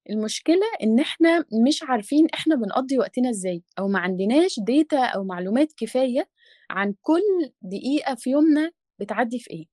المشكلة 0.10 0.62
إن 0.84 1.00
إحنا 1.00 1.46
مش 1.68 1.84
عارفين 1.84 2.27
إحنا 2.34 2.56
بنقضي 2.56 2.98
وقتنا 3.00 3.29
إزاي 3.29 3.63
أو 3.79 3.88
ما 3.88 4.00
عندناش 4.00 4.60
ديتا 4.60 5.06
أو 5.06 5.24
معلومات 5.24 5.74
كفاية 5.77 6.29
عن 6.70 6.96
كل 7.01 7.51
دقيقة 7.62 8.15
في 8.15 8.29
يومنا 8.29 8.72
بتعدي 9.00 9.39
في 9.39 9.51
إيه. 9.51 9.65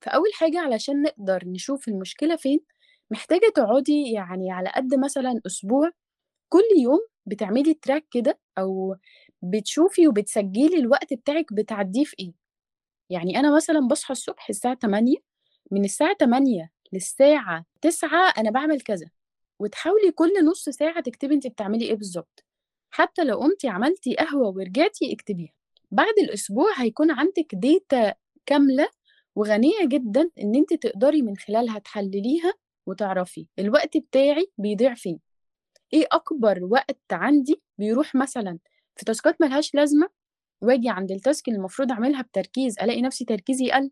فأول 0.00 0.28
حاجة 0.34 0.60
علشان 0.60 1.02
نقدر 1.02 1.42
نشوف 1.46 1.88
المشكلة 1.88 2.36
فين 2.36 2.60
محتاجة 3.10 3.52
تقعدي 3.54 4.12
يعني 4.12 4.52
على 4.52 4.68
قد 4.76 4.94
مثلا 4.94 5.40
أسبوع 5.46 5.90
كل 6.48 6.62
يوم 6.82 7.00
بتعملي 7.26 7.74
تراك 7.74 8.06
كده 8.10 8.38
أو 8.58 8.96
بتشوفي 9.42 10.08
وبتسجلي 10.08 10.78
الوقت 10.78 11.14
بتاعك 11.14 11.52
بتعديه 11.52 12.04
في 12.04 12.16
إيه. 12.20 12.32
يعني 13.10 13.38
أنا 13.40 13.56
مثلا 13.56 13.88
بصحى 13.88 14.12
الصبح 14.12 14.48
الساعة 14.50 14.74
8 14.74 15.16
من 15.70 15.84
الساعة 15.84 16.16
8 16.20 16.70
للساعة 16.92 17.64
9 17.82 18.32
أنا 18.38 18.50
بعمل 18.50 18.80
كذا. 18.80 19.06
وتحاولي 19.58 20.10
كل 20.10 20.44
نص 20.44 20.68
ساعة 20.68 21.00
تكتبي 21.00 21.34
انت 21.34 21.46
بتعملي 21.46 21.84
إيه 21.84 21.94
بالظبط 21.94 22.44
حتى 22.90 23.24
لو 23.24 23.38
قمتي 23.38 23.68
عملتي 23.68 24.14
قهوة 24.14 24.48
ورجعتي 24.48 25.12
اكتبيها. 25.12 25.52
بعد 25.90 26.14
الأسبوع 26.22 26.72
هيكون 26.76 27.10
عندك 27.10 27.54
ديتا 27.54 28.14
كاملة 28.46 28.88
وغنية 29.36 29.84
جدا 29.84 30.30
إن 30.40 30.54
أنت 30.54 30.74
تقدري 30.74 31.22
من 31.22 31.36
خلالها 31.36 31.78
تحلليها 31.78 32.52
وتعرفي. 32.86 33.46
الوقت 33.58 33.96
بتاعي 33.96 34.50
بيضيع 34.58 34.94
فين؟ 34.94 35.20
إيه 35.92 36.06
أكبر 36.12 36.64
وقت 36.64 37.00
عندي 37.12 37.62
بيروح 37.78 38.14
مثلا 38.14 38.58
في 38.96 39.04
تاسكات 39.04 39.42
ملهاش 39.42 39.74
لازمة 39.74 40.08
واجي 40.62 40.88
عند 40.88 41.10
التاسك 41.12 41.48
اللي 41.48 41.58
المفروض 41.58 41.92
أعملها 41.92 42.22
بتركيز 42.22 42.78
ألاقي 42.78 43.02
نفسي 43.02 43.24
تركيزي 43.24 43.70
قل؟ 43.70 43.90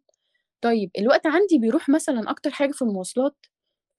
طيب 0.60 0.90
الوقت 0.98 1.26
عندي 1.26 1.58
بيروح 1.58 1.88
مثلا 1.88 2.30
أكتر 2.30 2.50
حاجة 2.50 2.72
في 2.72 2.82
المواصلات؟ 2.82 3.36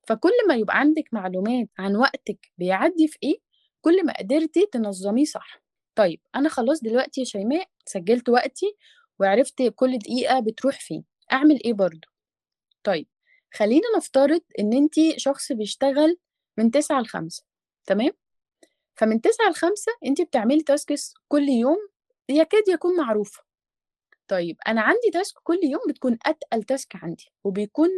فكل 0.08 0.32
ما 0.48 0.56
يبقى 0.56 0.80
عندك 0.80 1.04
معلومات 1.12 1.68
عن 1.80 1.96
وقتك 1.96 2.52
بيعدي 2.58 3.08
في 3.08 3.18
إيه 3.24 3.38
كل 3.82 4.06
ما 4.06 4.14
قدرتي 4.20 4.66
تنظميه 4.72 5.26
صح. 5.26 5.64
طيب 5.96 6.20
أنا 6.36 6.50
خلاص 6.50 6.84
دلوقتي 6.84 7.22
يا 7.22 7.26
شيماء 7.26 7.70
سجلت 7.86 8.30
وقتي 8.30 8.76
وعرفت 9.20 9.62
كل 9.76 9.98
دقيقة 9.98 10.40
بتروح 10.40 10.80
فين 10.80 11.04
أعمل 11.32 11.64
إيه 11.66 11.74
برضو 11.74 12.08
طيب 12.84 13.08
خلينا 13.54 13.84
نفترض 13.98 14.42
إن 14.60 14.74
أنتي 14.74 15.20
شخص 15.20 15.52
بيشتغل 15.52 16.18
من 16.58 16.72
تسعة 16.72 17.02
لخمسة 17.02 17.44
تمام؟ 17.86 18.12
فمن 18.96 19.22
تسعة 19.22 19.50
لخمسة 19.50 19.92
أنتي 20.06 20.24
بتعملي 20.24 20.64
تاسكس 20.64 21.14
كل 21.28 21.50
يوم 21.50 21.78
يكاد 22.30 22.68
يكون 22.68 22.98
معروفة. 22.98 23.44
طيب 24.34 24.58
أنا 24.68 24.82
عندي 24.82 25.10
تاسك 25.14 25.36
كل 25.44 25.60
يوم 25.64 25.82
بتكون 25.90 26.18
أتقل 26.26 26.64
تاسك 26.64 26.96
عندي 26.96 27.32
وبيكون 27.44 27.90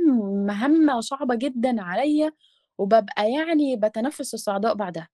مهمة 0.48 1.00
صعبة 1.00 1.36
جدا 1.36 1.82
عليا 1.82 2.32
وببقى 2.78 3.32
يعني 3.32 3.76
بتنفس 3.76 4.34
الصعداء 4.34 4.74
بعدها. 4.74 5.08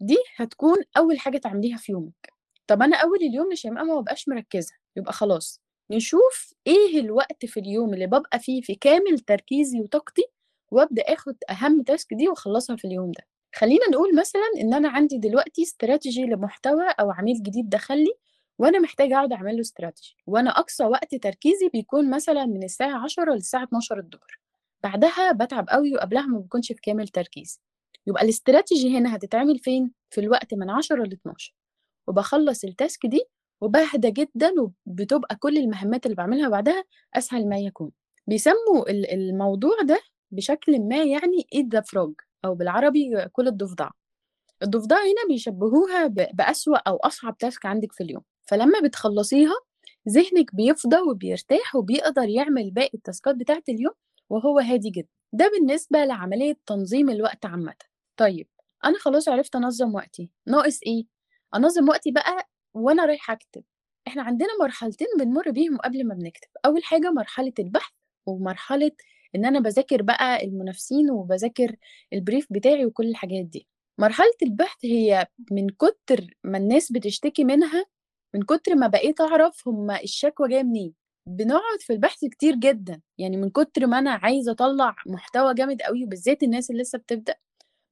دي 0.00 0.16
هتكون 0.36 0.76
أول 0.96 1.18
حاجة 1.18 1.38
تعمليها 1.38 1.76
في 1.76 1.92
يومك. 1.92 2.32
طب 2.66 2.82
أنا 2.82 2.96
أول 2.96 3.18
اليوم 3.22 3.54
شيماء 3.54 3.84
ما 3.84 4.00
ببقاش 4.00 4.28
مركزة 4.28 4.72
يبقى 4.96 5.12
خلاص 5.12 5.60
نشوف 5.90 6.54
إيه 6.66 7.00
الوقت 7.00 7.46
في 7.46 7.60
اليوم 7.60 7.94
اللي 7.94 8.06
ببقى 8.06 8.38
فيه 8.38 8.60
في 8.60 8.74
كامل 8.74 9.18
تركيزي 9.18 9.80
وطاقتي 9.80 10.22
وأبدأ 10.72 11.02
آخد 11.02 11.36
أهم 11.50 11.82
تاسك 11.82 12.14
دي 12.14 12.28
وأخلصها 12.28 12.76
في 12.76 12.84
اليوم 12.84 13.12
ده. 13.12 13.24
خلينا 13.54 13.88
نقول 13.92 14.16
مثلا 14.16 14.50
إن 14.60 14.74
أنا 14.74 14.88
عندي 14.88 15.18
دلوقتي 15.18 15.62
استراتيجي 15.62 16.24
لمحتوى 16.24 16.84
أو 17.00 17.10
عميل 17.10 17.42
جديد 17.42 17.68
دخلي 17.68 18.12
وأنا 18.58 18.78
محتاجة 18.78 19.14
أقعد 19.16 19.32
أعمل 19.32 19.54
له 19.54 19.60
استراتيجي 19.60 20.16
وأنا 20.26 20.50
أقصى 20.50 20.84
وقت 20.84 21.14
تركيزي 21.14 21.68
بيكون 21.68 22.10
مثلا 22.10 22.46
من 22.46 22.62
الساعة 22.64 23.04
10 23.04 23.34
للساعة 23.34 23.64
12 23.64 23.98
الظهر. 23.98 24.38
بعدها 24.82 25.32
بتعب 25.32 25.68
قوي 25.68 25.94
وقبلها 25.94 26.26
ما 26.26 26.38
بكونش 26.38 26.68
في 26.68 26.80
كامل 26.82 27.08
تركيز 27.08 27.60
يبقى 28.06 28.22
الاستراتيجي 28.24 28.98
هنا 28.98 29.16
هتتعمل 29.16 29.58
فين؟ 29.58 29.92
في 30.10 30.20
الوقت 30.20 30.54
من 30.54 30.70
10 30.70 31.04
ل 31.04 31.12
12 31.12 31.54
وبخلص 32.06 32.64
التاسك 32.64 33.06
دي 33.06 33.20
وبهدى 33.60 34.10
جدا 34.10 34.52
وبتبقى 34.86 35.36
كل 35.36 35.56
المهمات 35.58 36.06
اللي 36.06 36.14
بعملها 36.14 36.48
بعدها 36.48 36.84
أسهل 37.14 37.48
ما 37.48 37.58
يكون. 37.58 37.90
بيسموا 38.26 38.90
الموضوع 38.90 39.76
ده 39.82 40.00
بشكل 40.30 40.80
ما 40.80 40.96
يعني 41.04 41.46
ايد 41.54 41.74
ذا 41.74 41.80
فروج 41.80 42.14
أو 42.44 42.54
بالعربي 42.54 43.26
كل 43.32 43.48
الضفدع. 43.48 43.90
الضفدع 44.62 44.96
هنا 44.96 45.28
بيشبهوها 45.28 46.06
بأسوأ 46.06 46.76
أو 46.76 46.96
أصعب 46.96 47.38
تاسك 47.38 47.66
عندك 47.66 47.92
في 47.92 48.02
اليوم. 48.02 48.22
فلما 48.48 48.80
بتخلصيها 48.84 49.54
ذهنك 50.08 50.54
بيفضى 50.54 50.96
وبيرتاح 51.10 51.74
وبيقدر 51.76 52.28
يعمل 52.28 52.70
باقي 52.70 52.90
التاسكات 52.94 53.34
بتاعة 53.36 53.62
اليوم 53.68 53.94
وهو 54.30 54.58
هادي 54.58 54.90
جدا. 54.90 55.08
ده 55.32 55.50
بالنسبة 55.58 56.04
لعملية 56.04 56.56
تنظيم 56.66 57.10
الوقت 57.10 57.46
عامة. 57.46 57.74
طيب 58.16 58.48
أنا 58.84 58.98
خلاص 58.98 59.28
عرفت 59.28 59.56
أنظم 59.56 59.94
وقتي. 59.94 60.30
ناقص 60.46 60.80
إيه؟ 60.86 61.04
أنظم 61.54 61.88
وقتي 61.88 62.10
بقى 62.10 62.48
وأنا 62.74 63.04
رايحة 63.06 63.32
أكتب. 63.32 63.62
إحنا 64.08 64.22
عندنا 64.22 64.48
مرحلتين 64.60 65.06
بنمر 65.18 65.50
بيهم 65.50 65.78
قبل 65.78 66.06
ما 66.06 66.14
بنكتب. 66.14 66.48
أول 66.66 66.84
حاجة 66.84 67.10
مرحلة 67.10 67.52
البحث 67.58 67.92
ومرحلة 68.26 68.90
إن 69.34 69.44
أنا 69.44 69.60
بذاكر 69.60 70.02
بقى 70.02 70.44
المنافسين 70.44 71.10
وبذاكر 71.10 71.76
البريف 72.12 72.46
بتاعي 72.50 72.86
وكل 72.86 73.06
الحاجات 73.08 73.44
دي. 73.44 73.68
مرحلة 73.98 74.34
البحث 74.42 74.84
هي 74.84 75.26
من 75.50 75.68
كتر 75.68 76.36
ما 76.44 76.58
الناس 76.58 76.92
بتشتكي 76.92 77.44
منها 77.44 77.84
من 78.34 78.42
كتر 78.42 78.74
ما 78.74 78.86
بقيت 78.86 79.20
أعرف 79.20 79.68
هما 79.68 80.00
الشكوى 80.02 80.48
جاية 80.48 80.62
منين. 80.62 80.94
بنقعد 81.28 81.80
في 81.80 81.92
البحث 81.92 82.24
كتير 82.24 82.54
جدا 82.54 83.00
يعني 83.18 83.36
من 83.36 83.50
كتر 83.50 83.86
ما 83.86 83.98
أنا 83.98 84.10
عايزة 84.10 84.52
أطلع 84.52 84.96
محتوى 85.06 85.54
جامد 85.54 85.82
قوي 85.82 86.04
وبالذات 86.04 86.42
الناس 86.42 86.70
اللي 86.70 86.82
لسه 86.82 86.98
بتبدأ 86.98 87.34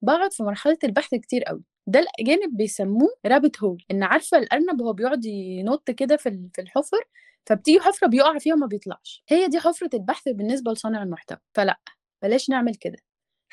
بقعد 0.01 0.33
في 0.33 0.43
مرحلة 0.43 0.77
البحث 0.83 1.15
كتير 1.15 1.43
قوي 1.43 1.63
ده 1.87 1.99
الأجانب 1.99 2.57
بيسموه 2.57 3.09
rabbit 3.25 3.63
hole 3.63 3.83
إن 3.91 4.03
عارفة 4.03 4.37
الأرنب 4.37 4.81
هو 4.81 4.93
بيقعد 4.93 5.25
ينط 5.25 5.91
كده 5.91 6.17
في 6.17 6.49
الحفر 6.59 6.99
فبتيجي 7.45 7.79
حفرة 7.79 8.07
بيقع 8.07 8.37
فيها 8.37 8.53
وما 8.53 8.67
بيطلعش. 8.67 9.23
هي 9.29 9.47
دي 9.47 9.59
حفرة 9.59 9.89
البحث 9.93 10.27
بالنسبة 10.29 10.71
لصانع 10.71 11.03
المحتوى. 11.03 11.37
فلأ 11.53 11.79
بلاش 12.23 12.49
نعمل 12.49 12.75
كده. 12.75 12.97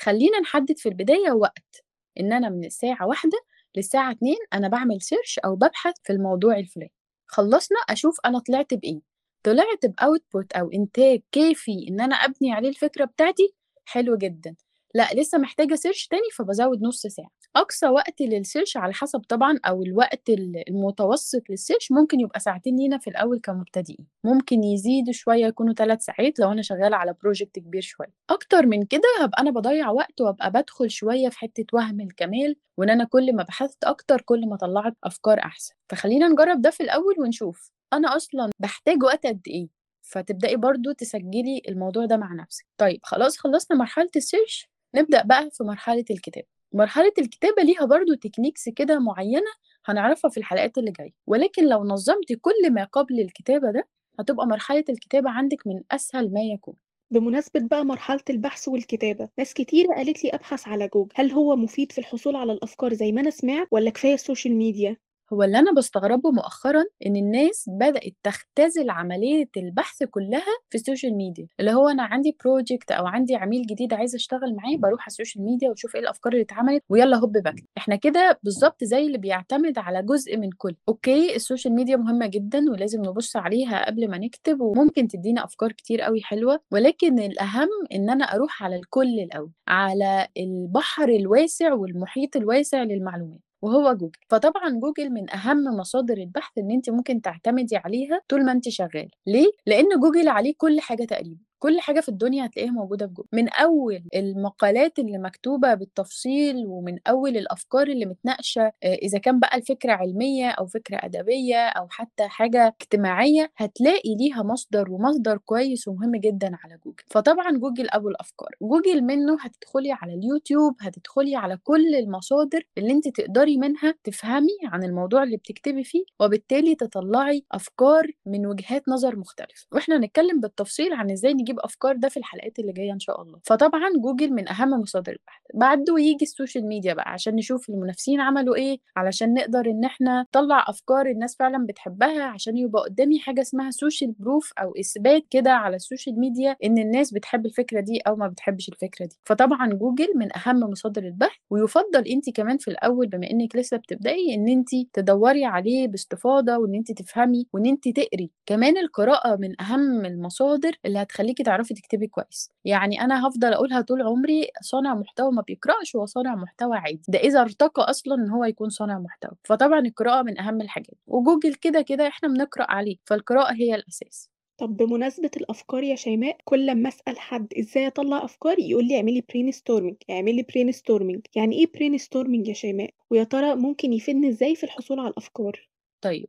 خلينا 0.00 0.40
نحدد 0.40 0.78
في 0.78 0.88
البداية 0.88 1.32
وقت 1.32 1.84
إن 2.20 2.32
أنا 2.32 2.48
من 2.48 2.64
الساعة 2.64 3.06
واحدة 3.06 3.38
للساعة 3.76 4.12
2 4.12 4.36
أنا 4.54 4.68
بعمل 4.68 5.02
search 5.02 5.38
أو 5.44 5.56
ببحث 5.56 5.94
في 6.04 6.12
الموضوع 6.12 6.58
الفلاني. 6.58 6.92
خلصنا 7.26 7.78
أشوف 7.90 8.16
أنا 8.26 8.38
طلعت 8.38 8.74
بإيه. 8.74 9.00
طلعت 9.42 9.86
ب 9.86 9.96
output 9.96 10.52
أو 10.52 10.70
إنتاج 10.70 11.22
كافي 11.32 11.86
إن 11.88 12.00
أنا 12.00 12.14
أبني 12.16 12.52
عليه 12.52 12.68
الفكرة 12.68 13.04
بتاعتي 13.04 13.54
حلو 13.84 14.16
جدا. 14.16 14.56
لأ 14.94 15.08
لسه 15.14 15.38
محتاجة 15.38 15.74
search 15.74 16.06
تاني 16.06 16.30
فبزود 16.38 16.82
نص 16.82 17.06
ساعة. 17.06 17.30
أقصى 17.56 17.88
وقت 17.88 18.20
لل 18.20 18.34
search 18.34 18.76
على 18.76 18.92
حسب 18.94 19.20
طبعا 19.20 19.58
أو 19.64 19.82
الوقت 19.82 20.30
المتوسط 20.68 21.50
لل 21.50 21.61
search 21.61 21.92
ممكن 21.92 22.20
يبقى 22.20 22.40
ساعتين 22.40 22.76
لينا 22.76 22.98
في 22.98 23.10
الأول 23.10 23.40
كمبتدئين. 23.40 24.06
ممكن 24.24 24.64
يزيدوا 24.64 25.12
شوية 25.12 25.46
يكونوا 25.46 25.74
ثلاث 25.74 26.04
ساعات 26.04 26.38
لو 26.38 26.52
أنا 26.52 26.62
شغالة 26.62 26.96
على 26.96 27.14
project 27.22 27.58
كبير 27.58 27.82
شوية. 27.82 28.12
أكتر 28.30 28.66
من 28.66 28.84
كده 28.84 29.02
هبقى 29.22 29.42
أنا 29.42 29.50
بضيع 29.50 29.90
وقت 29.90 30.20
وأبقى 30.20 30.50
بدخل 30.50 30.90
شوية 30.90 31.28
في 31.28 31.38
حتة 31.38 31.64
وهم 31.72 32.00
الكمال 32.00 32.56
وإن 32.76 32.90
أنا 32.90 33.04
كل 33.04 33.36
ما 33.36 33.42
بحثت 33.42 33.84
أكتر 33.84 34.20
كل 34.20 34.48
ما 34.48 34.56
طلعت 34.56 34.94
أفكار 35.04 35.38
أحسن. 35.38 35.74
فخلينا 35.88 36.28
نجرب 36.28 36.60
ده 36.62 36.70
في 36.70 36.82
الأول 36.82 37.14
ونشوف. 37.18 37.70
أنا 37.92 38.16
أصلا 38.16 38.50
بحتاج 38.58 39.02
وقت 39.02 39.26
قد 39.26 39.40
إيه؟ 39.48 39.68
فتبدأي 40.02 40.56
برضو 40.56 40.92
تسجلي 40.92 41.62
الموضوع 41.68 42.06
ده 42.06 42.16
مع 42.16 42.32
نفسك. 42.34 42.66
طيب 42.78 43.00
خلاص 43.02 43.38
خلصنا 43.38 43.76
مرحلة 43.76 44.10
ال 44.16 44.23
search. 44.23 44.68
نبدأ 44.94 45.22
بقى 45.22 45.50
في 45.52 45.64
مرحلة 45.64 46.04
الكتابة. 46.10 46.53
مرحلة 46.74 47.12
الكتابة 47.18 47.62
ليها 47.62 47.84
برضو 47.84 48.14
techniques 48.14 48.68
كده 48.68 48.98
معينة 48.98 49.46
هنعرفها 49.86 50.30
في 50.30 50.36
الحلقات 50.38 50.78
اللي 50.78 50.90
جاية 50.90 51.12
ولكن 51.26 51.68
لو 51.68 51.84
نظمتي 51.84 52.36
كل 52.36 52.70
ما 52.72 52.84
قبل 52.84 53.20
الكتابة 53.20 53.70
ده 53.70 53.88
هتبقى 54.20 54.46
مرحلة 54.46 54.84
الكتابة 54.88 55.30
عندك 55.30 55.66
من 55.66 55.82
أسهل 55.90 56.32
ما 56.32 56.40
يكون 56.42 56.74
بمناسبة 57.10 57.60
بقى 57.60 57.84
مرحلة 57.84 58.20
البحث 58.30 58.68
والكتابة 58.68 59.28
ناس 59.38 59.54
كتير 59.54 59.86
قالت 59.96 60.24
لي 60.24 60.30
أبحث 60.30 60.68
على 60.68 60.88
جوجل 60.88 61.12
هل 61.14 61.32
هو 61.32 61.56
مفيد 61.56 61.92
في 61.92 61.98
الحصول 61.98 62.36
على 62.36 62.52
الأفكار 62.52 62.94
زي 62.94 63.12
ما 63.12 63.20
أنا 63.20 63.30
سمعت 63.30 63.68
ولا 63.70 63.90
كفاية 63.90 64.14
ال 64.14 64.20
social 64.20 64.56
media؟ 64.56 64.96
هو 65.34 65.42
اللي 65.42 65.58
أنا 65.58 65.72
باستغربه 65.72 66.30
مؤخرًا 66.30 66.84
إن 67.06 67.16
الناس 67.16 67.64
بدأت 67.80 68.12
تختزل 68.22 68.90
عملية 68.90 69.48
البحث 69.56 70.02
كلّها 70.02 70.44
في 70.70 70.74
ال 70.78 70.84
social 70.84 71.16
media، 71.16 71.46
اللي 71.60 71.72
هو 71.72 71.88
أنا 71.88 72.02
عندي 72.02 72.36
project 72.42 72.92
أو 72.96 73.06
عندي 73.06 73.36
عميل 73.36 73.62
جديد 73.66 73.94
عايزة 73.94 74.16
أشتغل 74.16 74.54
معاه، 74.56 74.76
باروح 74.76 75.00
على 75.00 75.06
ال 75.06 75.12
social 75.12 75.44
media 75.44 75.68
وأشوف 75.70 75.94
إيه 75.94 76.00
الأفكار 76.00 76.32
اللي 76.32 76.42
اتعملت 76.42 76.82
ويالّا 76.88 77.16
هوب 77.16 77.32
باكتب. 77.32 77.64
إحنا 77.78 77.96
كده 77.96 78.38
بالضبط 78.42 78.84
زي 78.84 79.06
اللي 79.06 79.18
بيعتمد 79.18 79.78
على 79.78 80.02
جزء 80.02 80.36
من 80.36 80.50
كل. 80.58 80.76
okay 80.88 81.36
ال 81.36 81.42
social 81.42 81.74
media 81.74 81.96
مهمة 81.96 82.26
جدًا 82.26 82.58
ولازم 82.70 83.00
نبُص 83.00 83.36
عليها 83.36 83.86
قبل 83.86 84.10
ما 84.10 84.18
نكتب 84.18 84.60
وممكن 84.60 85.08
تدّينا 85.08 85.44
أفكار 85.44 85.72
كتير 85.72 86.06
أوي 86.06 86.22
حلوة، 86.22 86.60
ولكن 86.72 87.18
الأهم 87.18 87.68
إن 87.94 88.10
أنا 88.10 88.24
أروح 88.24 88.62
على 88.62 88.76
الكل 88.76 89.20
الأول، 89.20 89.50
على 89.68 90.28
البحر 90.36 91.08
الواسع 91.08 91.72
والمحيط 91.74 92.36
الواسع 92.36 92.82
للمعلومات. 92.82 93.43
وهو 93.64 93.92
جوجل. 93.94 94.10
فطبعا 94.30 94.70
جوجل 94.80 95.10
من 95.10 95.30
أهم 95.30 95.64
مصادر 95.64 96.18
البحث 96.18 96.58
ان 96.58 96.70
انت 96.70 96.90
ممكن 96.90 97.20
تعتمدي 97.22 97.76
عليها 97.76 98.20
طول 98.28 98.44
ما 98.44 98.52
انت 98.52 98.68
شغالة. 98.68 99.08
ليه؟ 99.26 99.46
لأن 99.66 99.88
جوجل 100.02 100.28
عليه 100.28 100.54
كل 100.58 100.80
حاجة 100.80 101.04
تقريبا. 101.04 101.40
كل 101.64 101.80
حاجة 101.80 102.00
في 102.00 102.08
الدنيا 102.08 102.46
هتلاقيها 102.46 102.70
موجودة 102.72 103.06
في 103.06 103.12
جوجل 103.12 103.28
من 103.32 103.48
أول 103.48 104.02
المقالات 104.14 104.98
اللي 104.98 105.18
مكتوبة 105.18 105.74
بالتفصيل 105.74 106.66
ومن 106.66 106.98
أول 107.08 107.36
الأفكار 107.36 107.86
اللي 107.88 108.06
متناقشة 108.06 108.72
إذا 108.84 109.18
كان 109.18 109.40
بقى 109.40 109.56
الفكرة 109.58 109.92
علمية 109.92 110.50
أو 110.50 110.66
فكرة 110.66 110.96
أدبية 111.02 111.56
أو 111.68 111.88
حتى 111.90 112.28
حاجة 112.28 112.74
اجتماعية 112.80 113.52
هتلاقي 113.56 114.14
ليها 114.14 114.42
مصدر 114.42 114.90
ومصدر 114.92 115.36
كويس 115.38 115.88
ومهم 115.88 116.16
جدا 116.16 116.56
على 116.64 116.78
جوجل. 116.84 117.04
فطبعا 117.10 117.58
جوجل 117.58 117.86
أبو 117.90 118.08
الأفكار. 118.08 118.48
جوجل 118.62 119.02
منه 119.02 119.36
هتدخلي 119.40 119.92
على 119.92 120.14
اليوتيوب 120.14 120.74
هتدخلي 120.80 121.36
على 121.36 121.56
كل 121.64 121.94
المصادر 121.94 122.62
اللي 122.78 122.92
انت 122.92 123.08
تقدري 123.08 123.56
منها 123.56 123.94
تفهمي 124.04 124.58
عن 124.64 124.84
الموضوع 124.84 125.22
اللي 125.22 125.36
بتكتبي 125.36 125.84
فيه 125.84 126.04
وبالتالي 126.20 126.74
تطلعي 126.74 127.44
أفكار 127.52 128.06
من 128.26 128.46
وجهات 128.46 128.88
نظر 128.88 129.16
مختلفة. 129.18 129.66
وإحنا 129.72 129.96
هنتكلم 129.96 130.40
بالتفصيل 130.40 130.92
عن 130.92 131.10
إزاي 131.10 131.32
نجيب 131.34 131.53
أفكار 131.60 131.96
ده 131.96 132.08
في 132.08 132.16
الحلقات 132.16 132.58
اللي 132.58 132.72
جاية 132.72 132.92
إن 132.92 132.98
شاء 133.00 133.22
الله. 133.22 133.38
فطبعا 133.44 133.90
جوجل 134.02 134.32
من 134.32 134.48
أهم 134.48 134.70
مصادر 134.70 135.12
البحث. 135.12 135.42
بعده 135.54 135.98
يجي 135.98 136.22
ال 136.24 136.30
social 136.30 136.66
media 136.66 136.94
بقى 136.94 137.10
عشان 137.12 137.34
نشوف 137.36 137.70
المنافسين 137.70 138.20
عملوا 138.20 138.54
إيه 138.56 138.78
علشان 138.96 139.34
نقدر 139.34 139.60
إن 139.70 139.84
إحنا 139.84 140.20
نطلع 140.22 140.64
أفكار 140.68 141.06
الناس 141.06 141.36
فعلا 141.36 141.66
بتحبها 141.66 142.22
عشان 142.24 142.56
يبقى 142.56 142.82
قدامي 142.82 143.18
حاجة 143.20 143.40
اسمها 143.40 143.70
social 143.70 144.12
proof 144.12 144.52
أو 144.60 144.72
إثبات 144.80 145.22
كده 145.30 145.52
على 145.52 145.76
ال 145.76 145.82
social 145.82 146.20
media 146.20 146.56
إن 146.64 146.78
الناس 146.78 147.14
بتحب 147.14 147.46
الفكرة 147.46 147.80
دي 147.80 147.98
أو 148.00 148.16
ما 148.16 148.28
بتحبش 148.28 148.68
الفكرة 148.68 149.06
دي. 149.06 149.16
فطبعا 149.24 149.68
جوجل 149.74 150.08
من 150.16 150.28
أهم 150.36 150.60
مصادر 150.60 151.02
البحث. 151.02 151.38
ويفضل 151.50 152.08
انت 152.08 152.30
كمان 152.30 152.58
في 152.58 152.68
الأول 152.68 153.06
بما 153.08 153.30
إنك 153.30 153.56
لسه 153.56 153.76
بتبداي 153.76 154.34
إن 154.34 154.48
انت 154.48 154.68
تدوري 154.92 155.44
عليه 155.44 155.88
باستفاضة 155.88 156.56
وإن 156.58 156.74
انت 156.74 156.92
تفهمي 156.92 157.46
وإن 157.52 157.66
انت 157.66 157.88
تقري. 157.88 158.30
كمان 158.46 158.78
القراءة 158.78 159.36
من 159.36 159.60
أهم 159.60 160.04
المصادر 160.04 160.72
اللي 160.86 160.98
هتخليكي 160.98 161.42
تعرفي 161.44 161.74
تكتبي 161.74 162.06
كويس. 162.06 162.50
يعني 162.64 163.00
أنا 163.00 163.28
هفضل 163.28 163.52
أقولها 163.52 163.80
طول 163.80 164.02
عمري 164.02 164.48
صانع 164.62 164.94
محتوى 164.94 165.32
ما 165.32 165.42
بيقرأش 165.42 165.96
هو 165.96 166.06
صانع 166.06 166.34
محتوى 166.34 166.76
عادي. 166.76 167.02
ده 167.08 167.18
إذا 167.18 167.40
ارتقى 167.40 167.82
أصلا 167.82 168.14
إن 168.14 168.30
هو 168.30 168.44
يكون 168.44 168.68
صانع 168.68 168.98
محتوى. 168.98 169.32
فطبعا 169.44 169.80
القراءة 169.80 170.22
من 170.22 170.40
أهم 170.40 170.60
الحاجات. 170.60 170.96
وجوجل 171.06 171.54
كده 171.54 171.82
كده 171.82 172.08
إحنا 172.08 172.28
بنقرأ 172.28 172.70
عليه 172.70 172.96
فالقراءة 173.06 173.54
هي 173.54 173.74
الأساس. 173.74 174.30
طب 174.58 174.76
بمناسبة 174.76 175.30
الأفكار 175.36 175.82
يا 175.82 175.96
شيماء 175.96 176.36
كل 176.44 176.66
لما 176.66 176.88
أسأل 176.88 177.18
حد 177.18 177.54
إزاي 177.58 177.86
أطلع 177.86 178.24
أفكار 178.24 178.58
يقول 178.58 178.84
لي 178.88 178.96
اعملي 178.96 179.24
brainstorming 179.28 179.96
اعملي 180.10 180.42
brainstorming 180.42 181.20
يعني 181.36 181.56
إيه 181.58 181.66
brainstorming 181.74 182.48
يا 182.48 182.54
شيماء؟ 182.54 182.90
ويا 183.10 183.24
ترى 183.24 183.54
ممكن 183.54 183.92
يفيدني 183.92 184.28
إزاي 184.28 184.54
في 184.56 184.64
الحصول 184.64 185.00
على 185.00 185.08
الأفكار؟ 185.08 185.68
طيب 186.00 186.28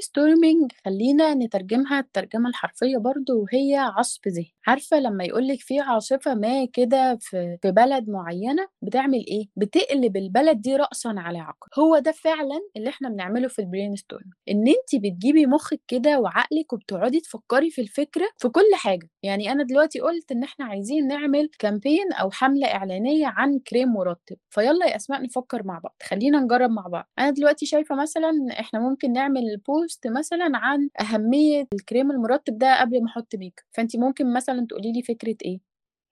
storming 0.00 0.72
خلينا 0.84 1.34
نترجمها 1.34 2.00
الترجمة 2.00 2.48
الحرفية 2.48 2.98
برضو 2.98 3.42
وهي 3.42 3.76
عصف 3.76 4.28
ذهن 4.28 4.52
عارفة 4.68 5.00
لما 5.00 5.24
يقولك 5.24 5.60
في 5.60 5.80
عاصفة 5.80 6.34
ما 6.34 6.64
كده 6.72 7.18
في, 7.20 7.58
في 7.62 7.70
بلد 7.72 8.10
معينة 8.10 8.68
بتعمل 8.82 9.24
إيه؟ 9.28 9.44
بتقلب 9.56 10.16
البلد 10.16 10.60
دي 10.62 10.76
رأسا 10.76 11.14
على 11.16 11.38
عقب. 11.38 11.68
هو 11.78 11.98
ده 11.98 12.12
فعلا 12.12 12.60
اللي 12.76 12.88
إحنا 12.88 13.08
بنعمله 13.08 13.48
في 13.48 13.58
ال 13.58 13.96
brainstorming 13.96 14.32
إن 14.50 14.68
انت 14.68 15.04
بتجيبي 15.04 15.46
مخك 15.46 15.80
كده 15.88 16.20
وعقلك 16.20 16.72
وبتقعدي 16.72 17.20
تفكري 17.20 17.70
في 17.70 17.80
الفكرة 17.80 18.28
في 18.38 18.48
كل 18.48 18.70
حاجة. 18.74 19.08
يعني 19.22 19.52
أنا 19.52 19.64
دلوقتي 19.64 20.00
قلت 20.00 20.32
إن 20.32 20.42
إحنا 20.42 20.64
عايزين 20.64 21.06
نعمل 21.08 21.50
campaign 21.58 22.12
أو 22.12 22.30
حملة 22.30 22.66
إعلانية 22.66 23.26
عن 23.26 23.58
كريم 23.58 23.88
مرطب 23.92 24.36
فيلا 24.50 24.86
يا 24.86 24.96
أسماء 24.96 25.22
نفكر 25.22 25.62
مع 25.66 25.78
بعض. 25.78 25.96
خلينا 26.02 26.40
نجرب 26.40 26.70
مع 26.70 26.86
بعض. 26.86 27.08
أنا 27.18 27.30
دلوقتي 27.30 27.66
شايفة 27.66 27.94
مثلا 27.94 28.30
إحنا 28.60 28.80
ممكن 28.80 29.12
نعمل 29.12 29.56
post 29.68 30.06
مثلا 30.06 30.50
عن 30.54 30.88
أهمية 31.00 31.66
الكريم 31.74 32.10
المرطب 32.10 32.58
ده 32.58 32.80
قبل 32.80 33.02
ما 33.02 33.08
أحط 33.08 33.34
ميك 33.34 33.64
فانت 33.72 33.96
ممكن 33.96 34.32
مثلا 34.32 34.57
تقولي 34.66 34.92
لي 34.92 35.02
فكرة 35.02 35.36
إيه؟ 35.44 35.60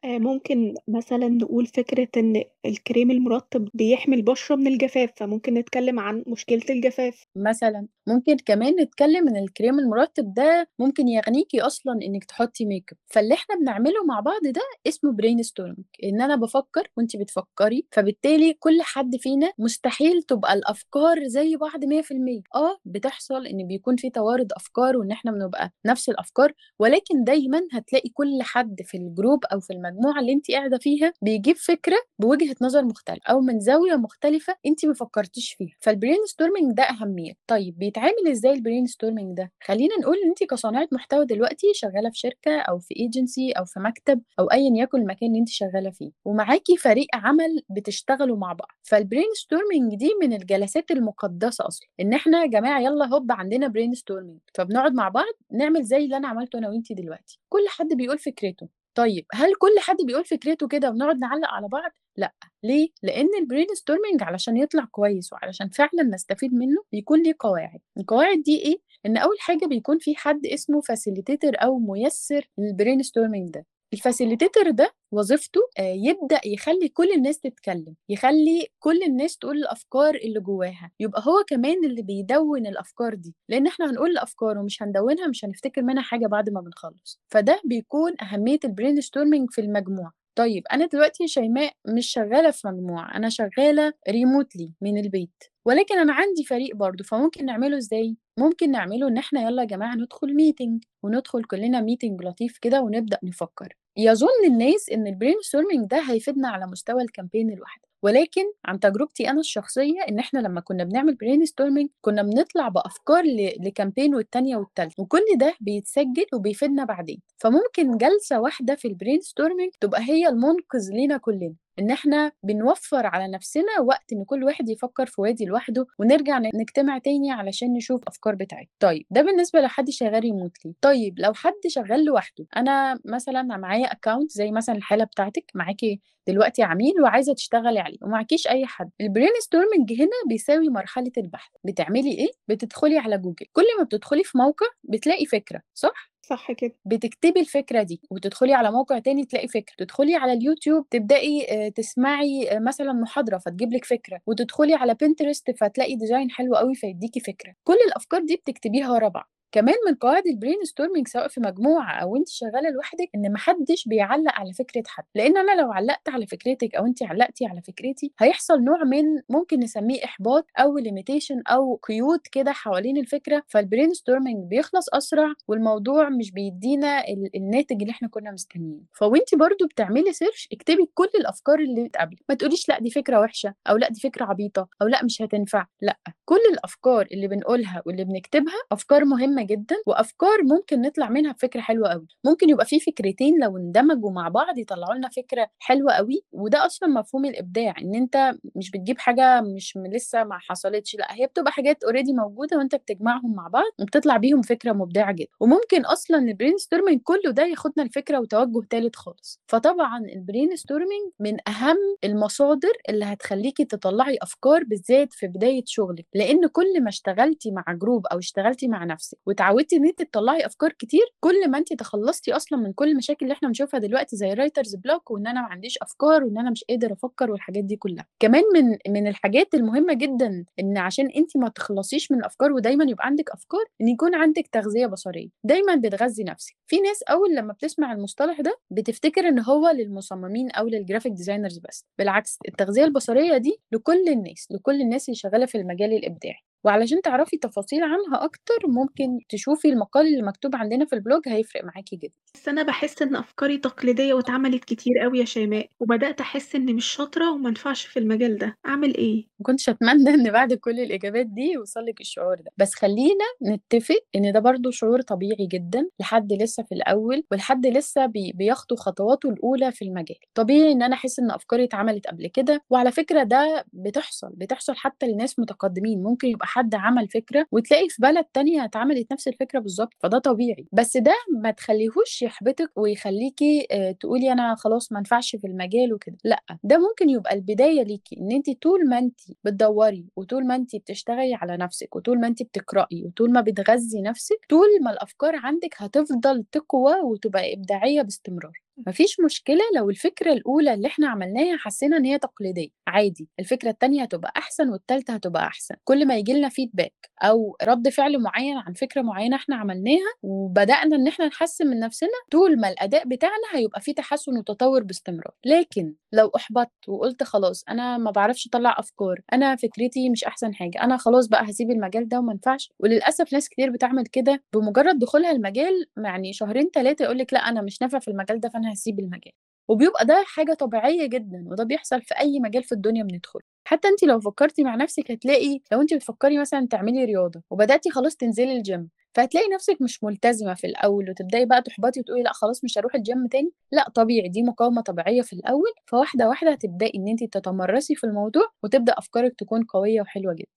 آه 0.05 0.19
ممكن 0.19 0.75
مثلا 0.89 1.29
نقول 1.29 1.67
فكرة 1.67 2.09
إن 2.17 2.45
الكريم 2.67 3.11
المرطب 3.11 3.69
بيحمي 3.75 4.17
البشرة 4.17 4.57
من 4.57 4.67
الجفاف 4.67 5.11
فممكن 5.17 5.55
نتكلم 5.55 6.01
عن 6.01 6.25
مشكلة 6.27 6.63
الجفاف. 6.71 7.25
مثلا 7.37 7.87
ممكن 8.09 8.37
كمان 8.37 8.81
نتكلم 8.81 9.29
إن 9.29 9.37
الكريم 9.37 9.79
المرطب 9.79 10.35
ده 10.35 10.69
ممكن 10.79 11.09
يغنيكي 11.09 11.61
أصلا 11.61 11.93
إنك 12.03 12.25
تحطي 12.25 12.65
ميك 12.65 12.91
اب 12.93 12.99
فاللي 13.07 13.35
إحنا 13.35 13.57
بنعمله 13.57 14.05
مع 14.09 14.21
بعض 14.21 14.41
ده 14.45 14.61
اسمه 14.87 15.13
brainstorming 15.12 15.85
إن 16.05 16.21
أنا 16.21 16.37
بفكر 16.37 16.89
وانت 16.97 17.17
بتفكري 17.17 17.87
فبالتالي 17.93 18.53
كل 18.53 18.83
حد 18.83 19.17
فينا 19.17 19.53
مستحيل 19.59 20.23
تبقى 20.23 20.55
الأفكار 20.55 21.25
زي 21.29 21.57
بعض 21.57 21.85
100% 21.85 22.43
آه 22.55 22.79
بتحصل 22.85 23.47
إن 23.47 23.67
بيكون 23.67 23.97
في 23.97 24.11
توارد 24.11 24.53
أفكار 24.53 24.97
وإن 24.97 25.11
إحنا 25.13 25.31
بنبقى 25.33 25.73
نفس 25.87 26.09
الأفكار 26.09 26.53
ولكن 26.79 27.25
دايما 27.25 27.61
هتلاقي 27.73 28.09
كل 28.09 28.39
حد 28.43 28.83
في 28.85 28.97
ال 28.97 29.05
group 29.05 29.45
أو 29.45 29.61
في 29.61 29.73
المجموعة 29.73 30.21
اللي 30.21 30.33
انت 30.33 30.51
قاعدة 30.51 30.79
فيها 30.79 31.13
بيجيب 31.23 31.57
فكرة 31.57 31.97
بوجهة 32.19 32.56
نظر 32.62 32.85
مختلفة 32.85 33.21
أو 33.31 33.40
من 33.40 33.61
زاوية 33.61 33.97
مختلفة 33.97 34.57
انت 34.66 34.87
ما 34.87 34.95
فكرتيش 34.95 35.55
فيها. 35.55 35.77
فال 35.81 36.27
brainstorming 36.27 36.73
ده 36.77 36.83
أهمية. 36.83 37.33
طيب 37.47 37.79
بيتعمل 37.79 38.29
إزاي 38.31 38.53
ال 38.53 38.87
brainstorming 38.87 39.37
ده؟ 39.37 39.53
خلينا 39.64 39.95
نقول 40.01 40.16
إن 40.25 40.29
انت 40.29 40.45
كصانعه 40.51 40.88
محتوى 40.92 41.27
دلوقتي 41.27 41.66
شغالة 41.75 42.11
في 42.11 42.19
شركة 42.19 42.61
أو 42.61 42.79
في 42.79 42.95
ايجنسي 42.97 43.53
أو 43.53 43.64
في 43.64 43.81
مكتب 43.81 44.23
أو 44.38 44.47
ايا 44.47 44.71
يكن 44.83 44.99
المكان 45.01 45.29
اللي 45.29 45.38
انت 45.40 45.49
شغالة 45.49 45.90
فيه 45.90 46.11
ومعاكي 46.25 46.77
فريق 46.77 47.07
عمل 47.14 47.62
بتشتغلوا 47.71 48.37
مع 48.37 48.53
بعض. 48.53 48.69
فال 48.83 49.29
brainstorming 49.35 49.95
دي 49.95 50.11
من 50.23 50.33
الجلسات 50.33 50.90
المقدسة 50.90 51.66
أصلا. 51.66 51.88
إن 52.01 52.12
إحنا 52.14 52.42
يا 52.42 52.47
جماعة 52.47 52.81
يلا 52.81 53.07
هوب 53.07 53.33
عندنا 53.33 53.69
brainstorming 53.69 54.39
فبنقعد 54.55 54.95
مع 54.95 55.09
بعض 55.09 55.33
نعمل 55.53 55.83
زي 55.85 55.97
اللي 55.97 56.16
أنا 56.16 56.29
عملته 56.29 56.59
أنا 56.59 56.69
وانت 56.69 56.92
دلوقتي. 56.92 57.40
كل 57.49 57.64
حد 57.69 57.88
بيقول 57.88 58.19
فكرته. 58.19 58.69
طيب 58.95 59.27
هل 59.33 59.55
كل 59.55 59.75
حد 59.81 59.97
بيقول 60.07 60.25
فكرته 60.25 60.69
كده 60.69 60.90
ونقعد 60.90 61.19
نعلق 61.19 61.49
على 61.49 61.69
بعض؟ 61.69 61.90
لأ 62.17 62.35
ليه؟ 62.63 62.89
لأن 63.03 63.29
ال 63.41 63.67
brainstorming 63.75 64.23
علشان 64.23 64.57
يطلع 64.57 64.85
كويس 64.85 65.33
وعلشان 65.33 65.69
فعلا 65.69 66.03
نستفيد 66.15 66.55
منه 66.55 66.83
بيكون 66.93 67.23
ليه 67.23 67.35
قواعد. 67.39 67.81
القواعد 67.99 68.43
دي 68.43 68.61
إيه؟ 68.63 68.77
إن 69.07 69.17
أول 69.17 69.37
حاجة 69.41 69.67
بيكون 69.67 69.99
في 69.99 70.17
حد 70.17 70.47
اسمه 70.47 70.81
facilitator 70.81 71.53
أو 71.63 71.79
ميسر 71.79 72.49
لل 72.59 73.03
brainstorming 73.03 73.51
ده. 73.51 73.67
ال 73.93 73.99
facilitator 73.99 74.71
ده 74.71 74.95
وظيفته 75.13 75.61
يبدأ 75.79 76.41
يخلي 76.47 76.89
كل 76.89 77.13
الناس 77.13 77.41
تتكلم 77.41 77.95
يخلي 78.09 78.67
كل 78.79 79.03
الناس 79.03 79.39
تقول 79.39 79.57
الأفكار 79.57 80.15
اللي 80.15 80.41
جواها. 80.41 80.91
يبقى 81.01 81.23
هو 81.27 81.45
كمان 81.49 81.85
اللي 81.85 82.03
بيدون 82.03 82.67
الأفكار 82.67 83.15
دي 83.15 83.35
لأن 83.49 83.67
إحنا 83.67 83.91
هنقول 83.91 84.11
الأفكار 84.11 84.59
ومش 84.59 84.83
هندونها 84.83 85.27
مش 85.29 85.45
هنفتكر 85.45 85.83
منها 85.83 86.03
حاجة 86.03 86.27
بعد 86.27 86.51
ما 86.51 86.61
بنخلص. 86.61 87.21
فده 87.29 87.61
بيكون 87.65 88.13
أهمية 88.23 88.59
ال 88.65 89.01
brainstorming 89.01 89.51
في 89.51 89.61
المجموعة. 89.61 90.13
طيب 90.38 90.62
أنا 90.72 90.87
دلوقتي 90.87 91.29
شيماء 91.29 91.72
مش 91.88 92.07
شغالة 92.11 92.51
في 92.51 92.68
مجموعة 92.68 93.16
أنا 93.16 93.29
شغالة 93.29 93.92
remotely 94.09 94.73
من 94.81 94.99
البيت 94.99 95.44
ولكن 95.66 95.99
أنا 95.99 96.12
عندي 96.12 96.44
فريق 96.44 96.77
برضه 96.77 97.05
فممكن 97.05 97.44
نعمله 97.46 97.77
إزاي؟ 97.79 98.16
ممكن 98.38 98.70
نعمله 98.70 99.09
إن 99.09 99.16
إحنا 99.18 99.42
يلا 99.42 99.62
يا 99.62 99.66
جماعة 99.66 99.94
ندخل 99.94 100.35
meeting 100.35 100.85
وندخل 101.03 101.44
كلنا 101.44 101.81
meeting 101.81 102.23
لطيف 102.25 102.59
كده 102.59 102.81
ونبدأ 102.81 103.18
نفكر. 103.22 103.75
يظن 103.96 104.44
الناس 104.46 104.88
إن 104.90 105.07
ال 105.07 105.35
brainstorming 105.43 105.87
ده 105.90 105.99
هيفيدنا 106.01 106.49
على 106.49 106.66
مستوى 106.66 107.03
ال 107.03 107.08
campaign 107.08 107.51
الواحدة. 107.53 107.88
ولكن 108.03 108.43
عن 108.65 108.81
تجربتي 108.81 109.31
أنا 109.31 109.41
الشخصية 109.41 110.01
إن 110.09 110.19
إحنا 110.19 110.39
لما 110.39 110.61
كنا 110.61 110.85
بنعمل 110.85 111.15
brainstorming 111.15 111.89
كنا 112.01 112.23
بنطلع 112.23 112.69
بأفكار 112.69 113.25
ل 113.61 113.67
campaign 113.67 114.15
والتانية 114.15 114.57
والتالتة 114.57 115.03
وكل 115.03 115.25
ده 115.37 115.55
بيتسجل 115.61 116.27
وبيفيدنا 116.35 116.85
بعدين. 116.85 117.21
فممكن 117.39 117.97
جلسة 117.97 118.41
واحدة 118.41 118.75
في 118.75 118.89
ال 118.89 119.21
brainstorming 119.21 119.71
تبقى 119.81 120.03
هي 120.03 120.29
المنقذ 120.29 120.91
لينا 120.93 121.17
كلنا. 121.17 121.55
إن 121.79 121.91
إحنا 121.91 122.33
بنوفر 122.43 123.07
على 123.07 123.29
نفسنا 123.29 123.81
وقت 123.85 124.12
إن 124.12 124.25
كل 124.25 124.45
واحد 124.45 124.69
يفكر 124.69 125.07
في 125.07 125.21
وادي 125.21 125.45
لوحده 125.45 125.87
ونرجع 125.99 126.39
نجتمع 126.55 126.99
تاني 126.99 127.31
علشان 127.33 127.73
نشوف 127.73 128.01
أفكار 128.09 128.35
بتاعتنا. 128.35 128.69
طيب 128.81 129.07
ده 129.11 129.23
بالنسبة 129.23 129.61
لحد 129.61 129.91
شغال 129.91 130.21
remotely 130.21 130.75
طيب 130.81 131.19
لو 131.19 131.35
حد 131.35 131.53
شغال 131.67 132.05
لوحده 132.05 132.47
أنا 132.57 133.01
مثلا 133.05 133.43
معايا 133.43 133.87
account 133.93 134.31
زي 134.31 134.51
مثلا 134.51 134.77
الحالة 134.77 135.05
بتاعتك 135.05 135.45
معاكي 135.55 136.01
دلوقتي 136.29 136.62
عميل 136.62 137.03
وعايزة 137.03 137.35
تشتغلي 137.35 137.79
عليه 137.81 137.99
ومعكيش 138.03 138.49
أي 138.49 138.67
حد. 138.67 138.91
ال 139.01 139.31
brainstorming 139.41 139.93
هنا 139.93 140.09
بيساوي 140.29 140.69
مرحلة 140.69 141.12
البحث. 141.19 141.51
بتعملي 141.65 142.11
إيه؟ 142.12 142.29
بتدخلي 142.49 142.99
على 142.99 143.19
جوجل. 143.19 143.47
كل 143.53 143.62
ما 143.79 143.85
بتدخلي 143.85 144.25
في 144.25 144.39
موقع 144.39 144.67
بتلاقي 144.85 145.27
فكرة 145.27 145.61
صح؟ 145.75 146.11
صح 146.29 146.53
كده. 146.53 146.73
بتكتبي 146.85 147.41
الفكرة 147.41 147.83
دي 147.83 148.01
وتدخلي 148.11 148.55
على 148.55 148.71
موقع 148.73 148.99
تاني 148.99 149.25
تلاقي 149.25 149.49
فكرة 149.49 149.75
تدخلي 149.79 150.15
على 150.15 150.33
اليوتيوب 150.33 150.89
تبدأي 150.89 151.47
آه، 151.67 151.69
تسمعي 151.69 152.51
آه، 152.57 152.59
مثلا 152.59 152.93
محاضرة 152.93 153.39
فتجيب 153.39 153.73
لك 153.73 153.85
فكرة 153.85 154.21
وتدخلي 154.27 154.75
على 154.75 154.95
بنترست 154.95 155.51
فتلاقي 155.51 155.97
design 155.97 156.31
حلو 156.31 156.57
قوي 156.57 156.75
فيديكي 156.75 157.21
فكرة. 157.21 157.55
كل 157.65 157.77
الأفكار 157.89 158.21
دي 158.25 158.37
بتكتبيها 158.37 158.91
ورا 158.93 159.09
بعض. 159.09 159.36
كمان 159.53 159.75
من 159.89 159.95
قواعد 159.95 160.27
ال 160.27 160.65
brainstorming 160.65 161.09
سواء 161.09 161.29
في 161.29 161.41
مجموعة 161.41 161.93
أو 161.95 162.17
انت 162.17 162.29
شغالة 162.29 162.71
لوحدك 162.71 163.09
إن 163.15 163.33
محدش 163.33 163.89
بيعلق 163.89 164.33
على 164.33 164.53
فكرة 164.53 164.83
حد. 164.87 165.05
لأن 165.15 165.37
أنا 165.37 165.61
لو 165.61 165.73
علقت 165.73 166.09
على 166.09 166.27
فكرتك 166.27 166.75
أو 166.75 166.87
انت 166.87 167.03
علقتي 167.03 167.47
على 167.47 167.63
فكرتي 167.63 168.13
هيحصل 168.19 168.61
نوع 168.65 168.85
من 168.85 169.05
ممكن 169.29 169.61
نسميه 169.61 170.05
إحباط 170.05 170.47
أو 170.59 170.79
limitation 170.79 171.43
أو 171.47 171.81
قيود 171.83 172.21
كده 172.33 172.53
حوالين 172.53 172.97
الفكرة. 172.97 173.43
فال 173.49 173.95
brainstorming 173.95 174.49
بيخلص 174.51 174.89
أسرع 174.95 175.33
والموضوع 175.49 176.09
مش 176.09 176.31
بيدينا 176.31 177.09
ال- 177.09 177.31
الناتج 177.37 177.81
اللي 177.81 177.91
إحنا 177.91 178.09
كنا 178.09 178.31
مستنيينه. 178.33 178.81
فوانت 178.93 179.35
برضو 179.35 179.67
بتعملي 179.67 180.13
search 180.12 180.49
اكتبي 180.53 180.91
كل 180.95 181.09
الأفكار 181.21 181.59
اللي 181.59 181.85
بتقابلك. 181.85 182.19
ما 182.29 182.35
تقوليش 182.35 182.69
لأ 182.69 182.79
دي 182.81 182.91
فكرة 182.91 183.21
وحشة 183.21 183.55
أو 183.67 183.77
لأ 183.77 183.89
دي 183.91 184.01
فكرة 184.01 184.25
عبيطة 184.25 184.69
أو 184.83 184.87
لأ 184.87 185.05
مش 185.05 185.23
هتنفع. 185.23 185.67
لأ 185.83 185.97
كل 186.25 186.41
الأفكار 186.53 187.07
اللي 187.13 187.29
بنقولها 187.29 187.83
واللي 187.87 188.05
بنكتبها 188.05 188.55
أفكار 188.73 189.05
مهمة 189.05 189.36
جدا 189.42 189.77
وأفكار 189.87 190.42
ممكن 190.42 190.81
نطلع 190.81 191.09
منها 191.11 191.33
بفكرة 191.33 191.61
حلوة 191.61 191.88
قوي 191.88 192.07
ممكن 192.25 192.51
يبقى 192.51 192.66
في 192.66 192.81
فكرتين 192.81 193.40
لو 193.42 193.57
اندمجوا 193.57 194.11
مع 194.11 194.29
بعض 194.29 194.59
يطلعوا 194.59 194.94
لنا 194.94 195.09
فكرة 195.09 195.49
حلوة 195.59 195.92
قوي 195.92 196.25
وده 196.33 196.66
أصلا 196.66 196.88
مفهوم 196.88 197.25
الإبداع 197.25 197.75
إن 197.83 197.94
أنت 197.94 198.35
مش 198.57 198.70
بتجيب 198.70 198.99
حاجة 198.99 199.40
مش 199.40 199.79
لسه 199.92 200.25
ما 200.25 200.38
حصلتش 200.38 200.94
لأ 200.96 201.07
هي 201.14 201.27
بتبقى 201.27 201.53
حاجات 201.53 201.85
already 201.85 202.12
موجودة 202.12 202.57
وأنت 202.59 202.75
بتجمعهم 202.75 203.35
مع 203.35 203.49
بعض 203.49 203.64
وبتطلع 203.81 204.16
بيهم 204.16 204.42
فكرة 204.42 204.72
مبدعة 204.72 205.12
جدا. 205.12 205.29
وممكن 205.40 205.85
أصلا 205.85 206.18
ال 206.19 206.59
brainstorming 206.59 207.01
كله 207.05 207.31
ده 207.31 207.42
ياخدنا 207.46 207.85
لفكرة 207.85 208.20
وتوجه 208.20 208.66
ثالث 208.70 208.96
خالص. 208.96 209.40
فطبعا 209.46 209.99
ال 210.17 210.57
brainstorming 210.57 211.12
من 211.20 211.37
أهم 211.49 211.77
المصادر 212.05 212.72
اللي 212.88 213.05
هتخليكي 213.05 213.64
تطلعي 213.64 214.18
أفكار 214.22 214.64
بالذات 214.64 215.12
في 215.12 215.27
بداية 215.27 215.62
شغلك 215.66 216.07
لأن 216.14 216.46
كل 216.46 216.83
ما 216.83 216.88
اشتغلتي 216.88 217.51
مع 217.51 217.64
group 217.69 218.07
أو 218.07 218.18
اشتغلتي 218.18 218.68
مع 218.68 218.85
نفسك 218.85 219.18
وتعودتي 219.27 219.77
إن 219.77 219.87
انت 219.87 220.03
تطلعي 220.03 220.47
أفكار 220.47 220.73
كتير 220.73 221.03
كل 221.21 221.51
ما 221.51 221.59
انت 221.59 221.73
تخلصتي 221.73 222.33
أصلا 222.33 222.59
من 222.59 222.73
كل 222.73 222.89
المشاكل 222.89 223.19
اللي 223.27 223.33
إحنا 223.35 223.49
بنشوفها 223.49 223.81
دلوقتي 223.81 224.17
زي 224.17 224.33
writer's 224.33 224.75
block 224.75 225.11
وإن 225.11 225.27
أنا 225.27 225.41
ما 225.43 225.47
عنديش 225.49 225.79
أفكار 225.83 226.25
وإن 226.25 226.39
أنا 226.39 226.51
مش 226.51 226.65
قادر 226.71 226.93
أفكر 226.93 227.31
والحاجات 227.31 227.65
دي 227.65 227.77
كلها. 227.77 228.07
كمان 228.21 228.43
من 228.55 228.79
من 228.93 229.07
الحاجات 229.07 229.55
المهمة 229.55 229.95
جدا 229.95 230.45
إن 230.61 230.79
عشان 230.79 231.11
انت 231.17 231.37
ما 231.37 231.49
تخلصيش 231.49 232.12
من 232.12 232.19
الأفكار 232.19 232.53
ودايما 232.53 232.85
يبقى 232.85 233.07
عندك 233.07 233.31
أفكار 233.31 233.65
إن 233.81 233.89
يكون 233.89 234.15
عندك 234.15 234.47
تغذية 234.53 234.87
بصرية. 234.87 235.29
دايما 235.45 235.75
بتغذي 235.75 236.25
نفسك. 236.25 236.57
في 236.67 236.81
ناس 236.81 237.03
أول 237.03 237.35
لما 237.35 237.53
بتسمع 237.53 237.93
المصطلح 237.93 238.41
ده 238.41 238.59
بتفتكر 238.71 239.29
إن 239.29 239.39
هو 239.41 239.69
للمصممين 239.69 240.51
أو 240.51 240.69
لل 240.69 240.78
graphic 240.78 241.12
designers 241.12 241.59
بس. 241.59 241.85
بالعكس 241.99 242.39
التغذية 242.49 242.85
البصرية 242.85 243.37
دي 243.37 243.61
لكل 243.73 244.09
الناس 244.09 244.49
لكل 244.51 244.81
الناس 244.81 245.09
اللي 245.09 245.17
شغالة 245.17 245.47
في 245.47 245.59
المجال 245.59 245.93
الإبداعي. 245.93 246.46
وعلشان 246.64 247.03
تعرفي 247.03 247.37
تفاصيل 247.37 247.83
عنها 247.83 248.25
أكتر 248.25 248.59
ممكن 248.69 249.19
تشوفي 249.29 249.69
المقال 249.69 250.07
اللي 250.07 250.23
مكتوب 250.23 250.57
عندنا 250.57 250.85
في 250.85 250.92
البلوج 250.92 251.23
هيفرق 251.29 251.64
معاكي 251.64 251.97
جدا. 251.97 252.14
بس 252.35 252.49
أنا 252.49 252.62
بحس 252.62 253.03
إن 253.03 253.16
أفكاري 253.16 253.59
تقليدية 253.59 254.14
واتعملت 254.14 254.64
كتير 254.64 254.92
قوي 255.03 255.19
يا 255.19 255.25
شيماء 255.25 255.69
وبدأت 255.81 256.21
أحس 256.21 256.55
إني 256.55 256.73
مش 256.73 256.87
شاطرة 256.87 257.33
ومنفعش 257.33 257.87
في 257.87 257.99
المجال 257.99 258.38
ده. 258.38 258.57
أعمل 258.66 258.97
إيه؟ 258.97 259.27
ما 259.40 259.45
كنتش 259.47 259.69
أتمنى 259.69 260.11
إن 260.11 260.31
بعد 260.33 260.53
كل 260.55 260.81
الإجابات 260.81 261.27
دي 261.27 261.42
يوصلك 261.53 262.01
الشعور 262.01 262.35
ده. 262.40 262.51
بس 262.57 262.75
خلينا 262.75 263.25
نتفق 263.42 264.01
إن 264.16 264.33
ده 264.33 264.40
برضو 264.40 264.71
شعور 264.71 265.01
طبيعي 265.03 265.47
جدا 265.47 265.88
لحد 266.01 266.33
لسه 266.33 266.62
في 266.62 266.75
الأول 266.75 267.25
ولحد 267.31 267.66
لسه 267.66 268.07
بي 268.07 268.33
بيخطو 268.35 268.77
خطواته 268.77 269.29
الأولى 269.31 269.73
في 269.73 269.85
المجال. 269.85 270.16
طبيعي 270.35 270.73
إن 270.73 270.83
أنا 270.83 270.95
أحس 270.95 271.19
إن 271.19 271.31
أفكاري 271.31 271.64
اتعملت 271.64 272.07
قبل 272.07 272.27
كده 272.27 272.62
وعلى 272.71 272.92
فكرة 272.92 273.23
ده 273.23 273.64
بتحصل 273.73 274.31
بتحصل 274.35 274.75
حتى 274.77 275.07
لناس 275.07 275.38
متقدمين. 275.38 276.03
ممكن 276.03 276.29
يبقى 276.29 276.46
حد 276.47 276.75
عمل 276.75 277.09
فكرة 277.09 277.47
وتلاقي 277.53 277.89
في 277.89 278.03
بلد 278.03 278.25
تانية 278.25 278.65
اتعملت 278.65 279.13
نفس 279.13 279.29
الفكرة 279.29 279.59
بالظبط 279.59 279.93
فده 280.03 280.19
طبيعي. 280.19 280.67
بس 280.73 280.97
ده 280.97 281.15
ما 281.43 281.51
تخليهوش 281.51 282.23
يحبطك 282.23 282.71
ويخليكي 282.77 283.67
آه، 283.71 283.93
تقولي 283.93 284.33
أنا 284.33 284.55
خلاص 284.55 284.93
ما 284.93 284.99
انفعش 284.99 285.37
في 285.37 285.47
المجال 285.47 285.93
وكده. 285.95 286.17
لأ 286.25 286.43
ده 286.65 286.79
ممكن 286.79 287.11
يبقى 287.11 287.35
البداية 287.35 287.83
ليكي 287.83 288.17
إن 288.21 288.33
انت 288.33 288.51
طول 288.63 288.89
ما 288.89 288.99
انت 288.99 289.21
بتدوري 289.45 290.07
وطول 290.17 290.47
ما 290.47 290.55
انت 290.57 290.77
بتشتغلي 290.77 291.35
على 291.35 291.57
نفسك 291.57 291.97
وطول 291.97 292.21
ما 292.21 292.27
انت 292.27 292.43
بتقرأي 292.43 293.05
وطول 293.07 293.33
ما 293.33 293.41
بتغذي 293.41 294.03
نفسك 294.03 294.39
طول 294.51 294.69
ما 294.85 294.91
الأفكار 294.91 295.37
عندك 295.37 295.75
هتفضل 295.79 296.45
تقوى 296.53 296.95
وتبقى 297.05 297.55
إبداعية 297.55 298.03
باستمرار. 298.03 298.66
مفيش 298.87 299.21
مشكلة 299.25 299.61
لو 299.77 299.91
الفكرة 299.91 300.33
الأولى 300.33 300.75
اللي 300.75 300.87
إحنا 300.89 301.09
عملناها 301.09 301.57
حسينا 301.57 301.97
إن 301.97 302.05
هي 302.05 302.19
تقليدية. 302.19 302.69
عادي 302.87 303.29
الفكرة 303.41 303.71
التانية 303.71 304.03
هتبقى 304.03 304.33
أحسن 304.37 304.69
والتالتة 304.69 305.15
هتبقى 305.15 305.47
أحسن. 305.47 305.75
كل 305.85 306.07
ما 306.07 306.17
يجيلنا 306.17 306.49
فيدباك 306.49 307.11
أو 307.23 307.57
رد 307.62 307.89
فعل 307.89 308.19
معين 308.23 308.57
عن 308.57 308.73
فكرة 308.73 309.03
معينة 309.03 309.37
إحنا 309.37 309.57
عملناها 309.57 310.12
وبدأنا 310.23 310.97
إن 310.97 311.07
إحنا 311.09 311.27
نحسن 311.27 311.67
من 311.67 311.81
نفسنا 311.81 312.09
طول 312.31 312.61
ما 312.61 312.69
الأداء 312.69 313.09
بتاعنا 313.09 313.35
هيبقى 313.55 313.81
فيه 313.81 313.95
تحسن 313.95 314.39
وتطور 314.39 314.83
باستمرار. 314.83 315.35
لكن 315.47 315.95
لو 316.12 316.29
أحبطت 316.37 316.89
وقلت 316.89 317.23
خلاص 317.23 317.65
أنا 317.69 317.99
ما 317.99 318.11
بعرفش 318.11 318.47
أطلع 318.47 318.77
أفكار 318.79 319.21
أنا 319.33 319.57
فكرتي 319.57 320.11
مش 320.11 320.25
أحسن 320.25 320.55
حاجة 320.55 320.83
أنا 320.83 320.97
خلاص 320.97 321.27
بقى 321.29 321.51
هسيب 321.51 321.71
المجال 321.71 322.09
ده 322.09 322.19
وما 322.19 322.33
ينفعش. 322.33 322.71
وللأسف 322.81 323.33
ناس 323.33 323.49
كتير 323.49 323.71
بتعمل 323.71 324.07
كده 324.07 324.43
بمجرد 324.55 324.99
دخولها 324.99 325.31
المجال 325.33 325.87
يعني 326.05 326.33
شهرين 326.33 326.71
ثلاثة 326.75 327.05
يقولك 327.05 327.33
لأ 327.33 327.39
أنا 327.49 327.62
مش 327.62 327.83
نافع 327.83 327.99
في 327.99 328.09
المجال 328.09 328.41
ده 328.41 328.49
فأنا 328.49 328.66
هسيب 328.73 328.99
المجال. 329.01 329.33
وبيبقى 329.69 330.07
ده 330.07 330.25
حاجة 330.27 330.55
طبيعية 330.55 331.07
جدا 331.07 331.45
وده 331.47 331.65
بيحصل 331.65 332.03
في 332.03 332.15
أي 332.19 332.41
مجال 332.41 332.63
في 332.63 332.73
الدنيا 332.73 333.03
بندخله. 333.03 333.43
حتى 333.69 333.89
انت 333.89 334.05
لو 334.05 334.21
فكرتي 334.21 334.65
مع 334.65 334.75
نفسك 334.75 335.11
هتلاقي 335.11 335.61
لو 335.73 335.81
انت 335.81 335.95
بتفكري 335.95 336.39
مثلا 336.39 336.67
تعملي 336.71 337.05
رياضة 337.05 337.43
وبدأتي 337.51 337.91
خلاص 337.91 338.17
تنزلي 338.17 338.53
الجيم 338.57 338.89
فهتلاقي 339.15 339.49
نفسك 339.55 339.77
مش 339.83 340.05
ملتزمة 340.05 340.55
في 340.55 340.67
الأول 340.67 341.11
وتبدأي 341.11 341.47
بقى 341.47 341.63
تحبطي 341.63 342.01
وتقولي 342.01 342.23
لأ 342.23 342.33
خلاص 342.33 342.65
مش 342.65 342.79
هروح 342.79 342.95
الجيم 342.95 343.27
تاني. 343.27 343.51
لأ 343.73 343.89
طبيعي 343.95 344.29
دي 344.29 344.43
مقاومة 344.43 344.81
طبيعية 344.83 345.23
في 345.23 345.33
الأول. 345.33 345.71
فواحدة 345.87 346.29
واحدة 346.29 346.51
هتبدأي 346.53 346.93
إن 346.95 347.09
انت 347.09 347.25
تتمرسي 347.25 347.95
في 347.95 348.05
الموضوع 348.05 348.43
وتبدأ 348.63 348.93
أفكارك 348.99 349.35
تكون 349.39 349.65
قوية 349.65 350.01
وحلوة 350.01 350.35
جدا. 350.35 350.49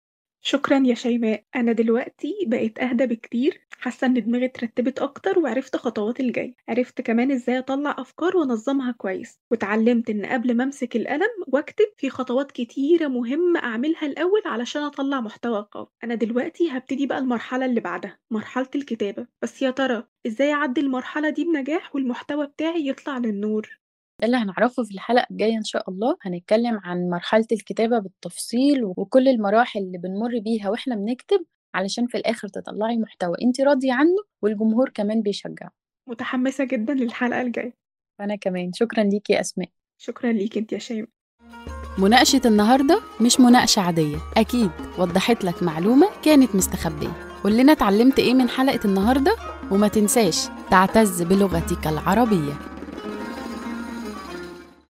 شكرا 0.41 0.83
يا 0.85 0.93
شيماء. 0.95 1.43
أنا 1.55 1.71
دلوقتي 1.71 2.33
بقيت 2.47 2.79
أهدى 2.79 3.05
بكتير. 3.07 3.67
حاسة 3.81 4.07
إن 4.07 4.13
دماغي 4.13 4.45
اترتبت 4.45 4.99
أكتر 4.99 5.39
وعرفت 5.39 5.75
خطوات 5.75 6.19
الجاي 6.19 6.55
عرفت 6.69 7.01
كمان 7.01 7.31
إزاي 7.31 7.59
أطلع 7.59 7.95
أفكار 7.97 8.37
وأنظمها 8.37 8.91
كويس. 8.91 9.39
واتعلمت 9.51 10.09
إن 10.09 10.25
قبل 10.25 10.57
ما 10.57 10.63
أمسك 10.63 10.95
القلم 10.95 11.29
وأكتب 11.47 11.85
في 11.97 12.09
خطوات 12.09 12.51
كتيرة 12.51 13.07
مهمة 13.07 13.59
أعملها 13.59 14.05
الأول 14.05 14.41
علشان 14.45 14.81
أطلع 14.81 15.21
محتوى 15.21 15.67
قوي. 15.71 15.87
أنا 16.03 16.15
دلوقتي 16.15 16.69
هبتدي 16.71 17.05
بقى 17.07 17.17
المرحلة 17.17 17.65
اللي 17.65 17.79
بعدها 17.81 18.17
مرحلة 18.31 18.69
الكتابة. 18.75 19.27
بس 19.41 19.61
يا 19.61 19.71
ترى 19.71 20.03
إزاي 20.27 20.53
اعدي 20.53 20.81
المرحلة 20.81 21.29
دي 21.29 21.45
بنجاح 21.45 21.95
والمحتوى 21.95 22.47
بتاعي 22.47 22.87
يطلع 22.87 23.17
للنور؟ 23.17 23.79
ده 24.21 24.25
اللي 24.25 24.37
هنعرفه 24.37 24.83
في 24.83 24.91
الحلقة 24.93 25.25
الجاية 25.31 25.57
إن 25.57 25.63
شاء 25.63 25.89
الله. 25.89 26.17
هنتكلم 26.21 26.79
عن 26.83 27.09
مرحلة 27.09 27.47
الكتابة 27.51 27.99
بالتفصيل 27.99 28.83
وكل 28.85 29.27
المراحل 29.27 29.79
اللي 29.79 29.97
بنمر 29.97 30.39
بيها 30.39 30.69
وإحنا 30.69 30.95
بنكتب 30.95 31.45
علشان 31.75 32.07
في 32.07 32.17
الآخر 32.17 32.47
تطلعي 32.47 32.97
محتوى 32.97 33.35
أنت 33.41 33.61
راضية 33.61 33.93
عنه 33.93 34.17
والجمهور 34.41 34.89
كمان 34.89 35.21
بيشجعه. 35.21 35.71
متحمسة 36.09 36.63
جدا 36.63 36.93
للحلقة 36.93 37.41
الجاية. 37.41 37.73
وأنا 38.19 38.35
كمان. 38.35 38.73
شكرا 38.73 39.03
ليكي 39.03 39.33
يا 39.33 39.39
أسماء. 39.39 39.69
شكرا 39.97 40.31
ليك 40.31 40.57
أنت 40.57 40.73
يا 40.73 40.79
شيماء. 40.79 41.09
مناقشة 41.97 42.41
النهاردة 42.45 43.01
مش 43.21 43.39
مناقشة 43.39 43.79
عادية. 43.79 44.17
أكيد 44.37 44.71
وضحت 44.97 45.43
لك 45.43 45.63
معلومة 45.63 46.07
كانت 46.23 46.55
مستخبية. 46.55 47.41
قول 47.43 47.57
لنا 47.57 47.71
اتعلمت 47.71 48.19
إيه 48.19 48.33
من 48.33 48.49
حلقة 48.49 48.79
النهاردة؟ 48.85 49.35
وما 49.71 49.87
تنساش 49.87 50.47
تعتز 50.71 51.21
بلغتك 51.21 51.87
العربية. 51.87 52.53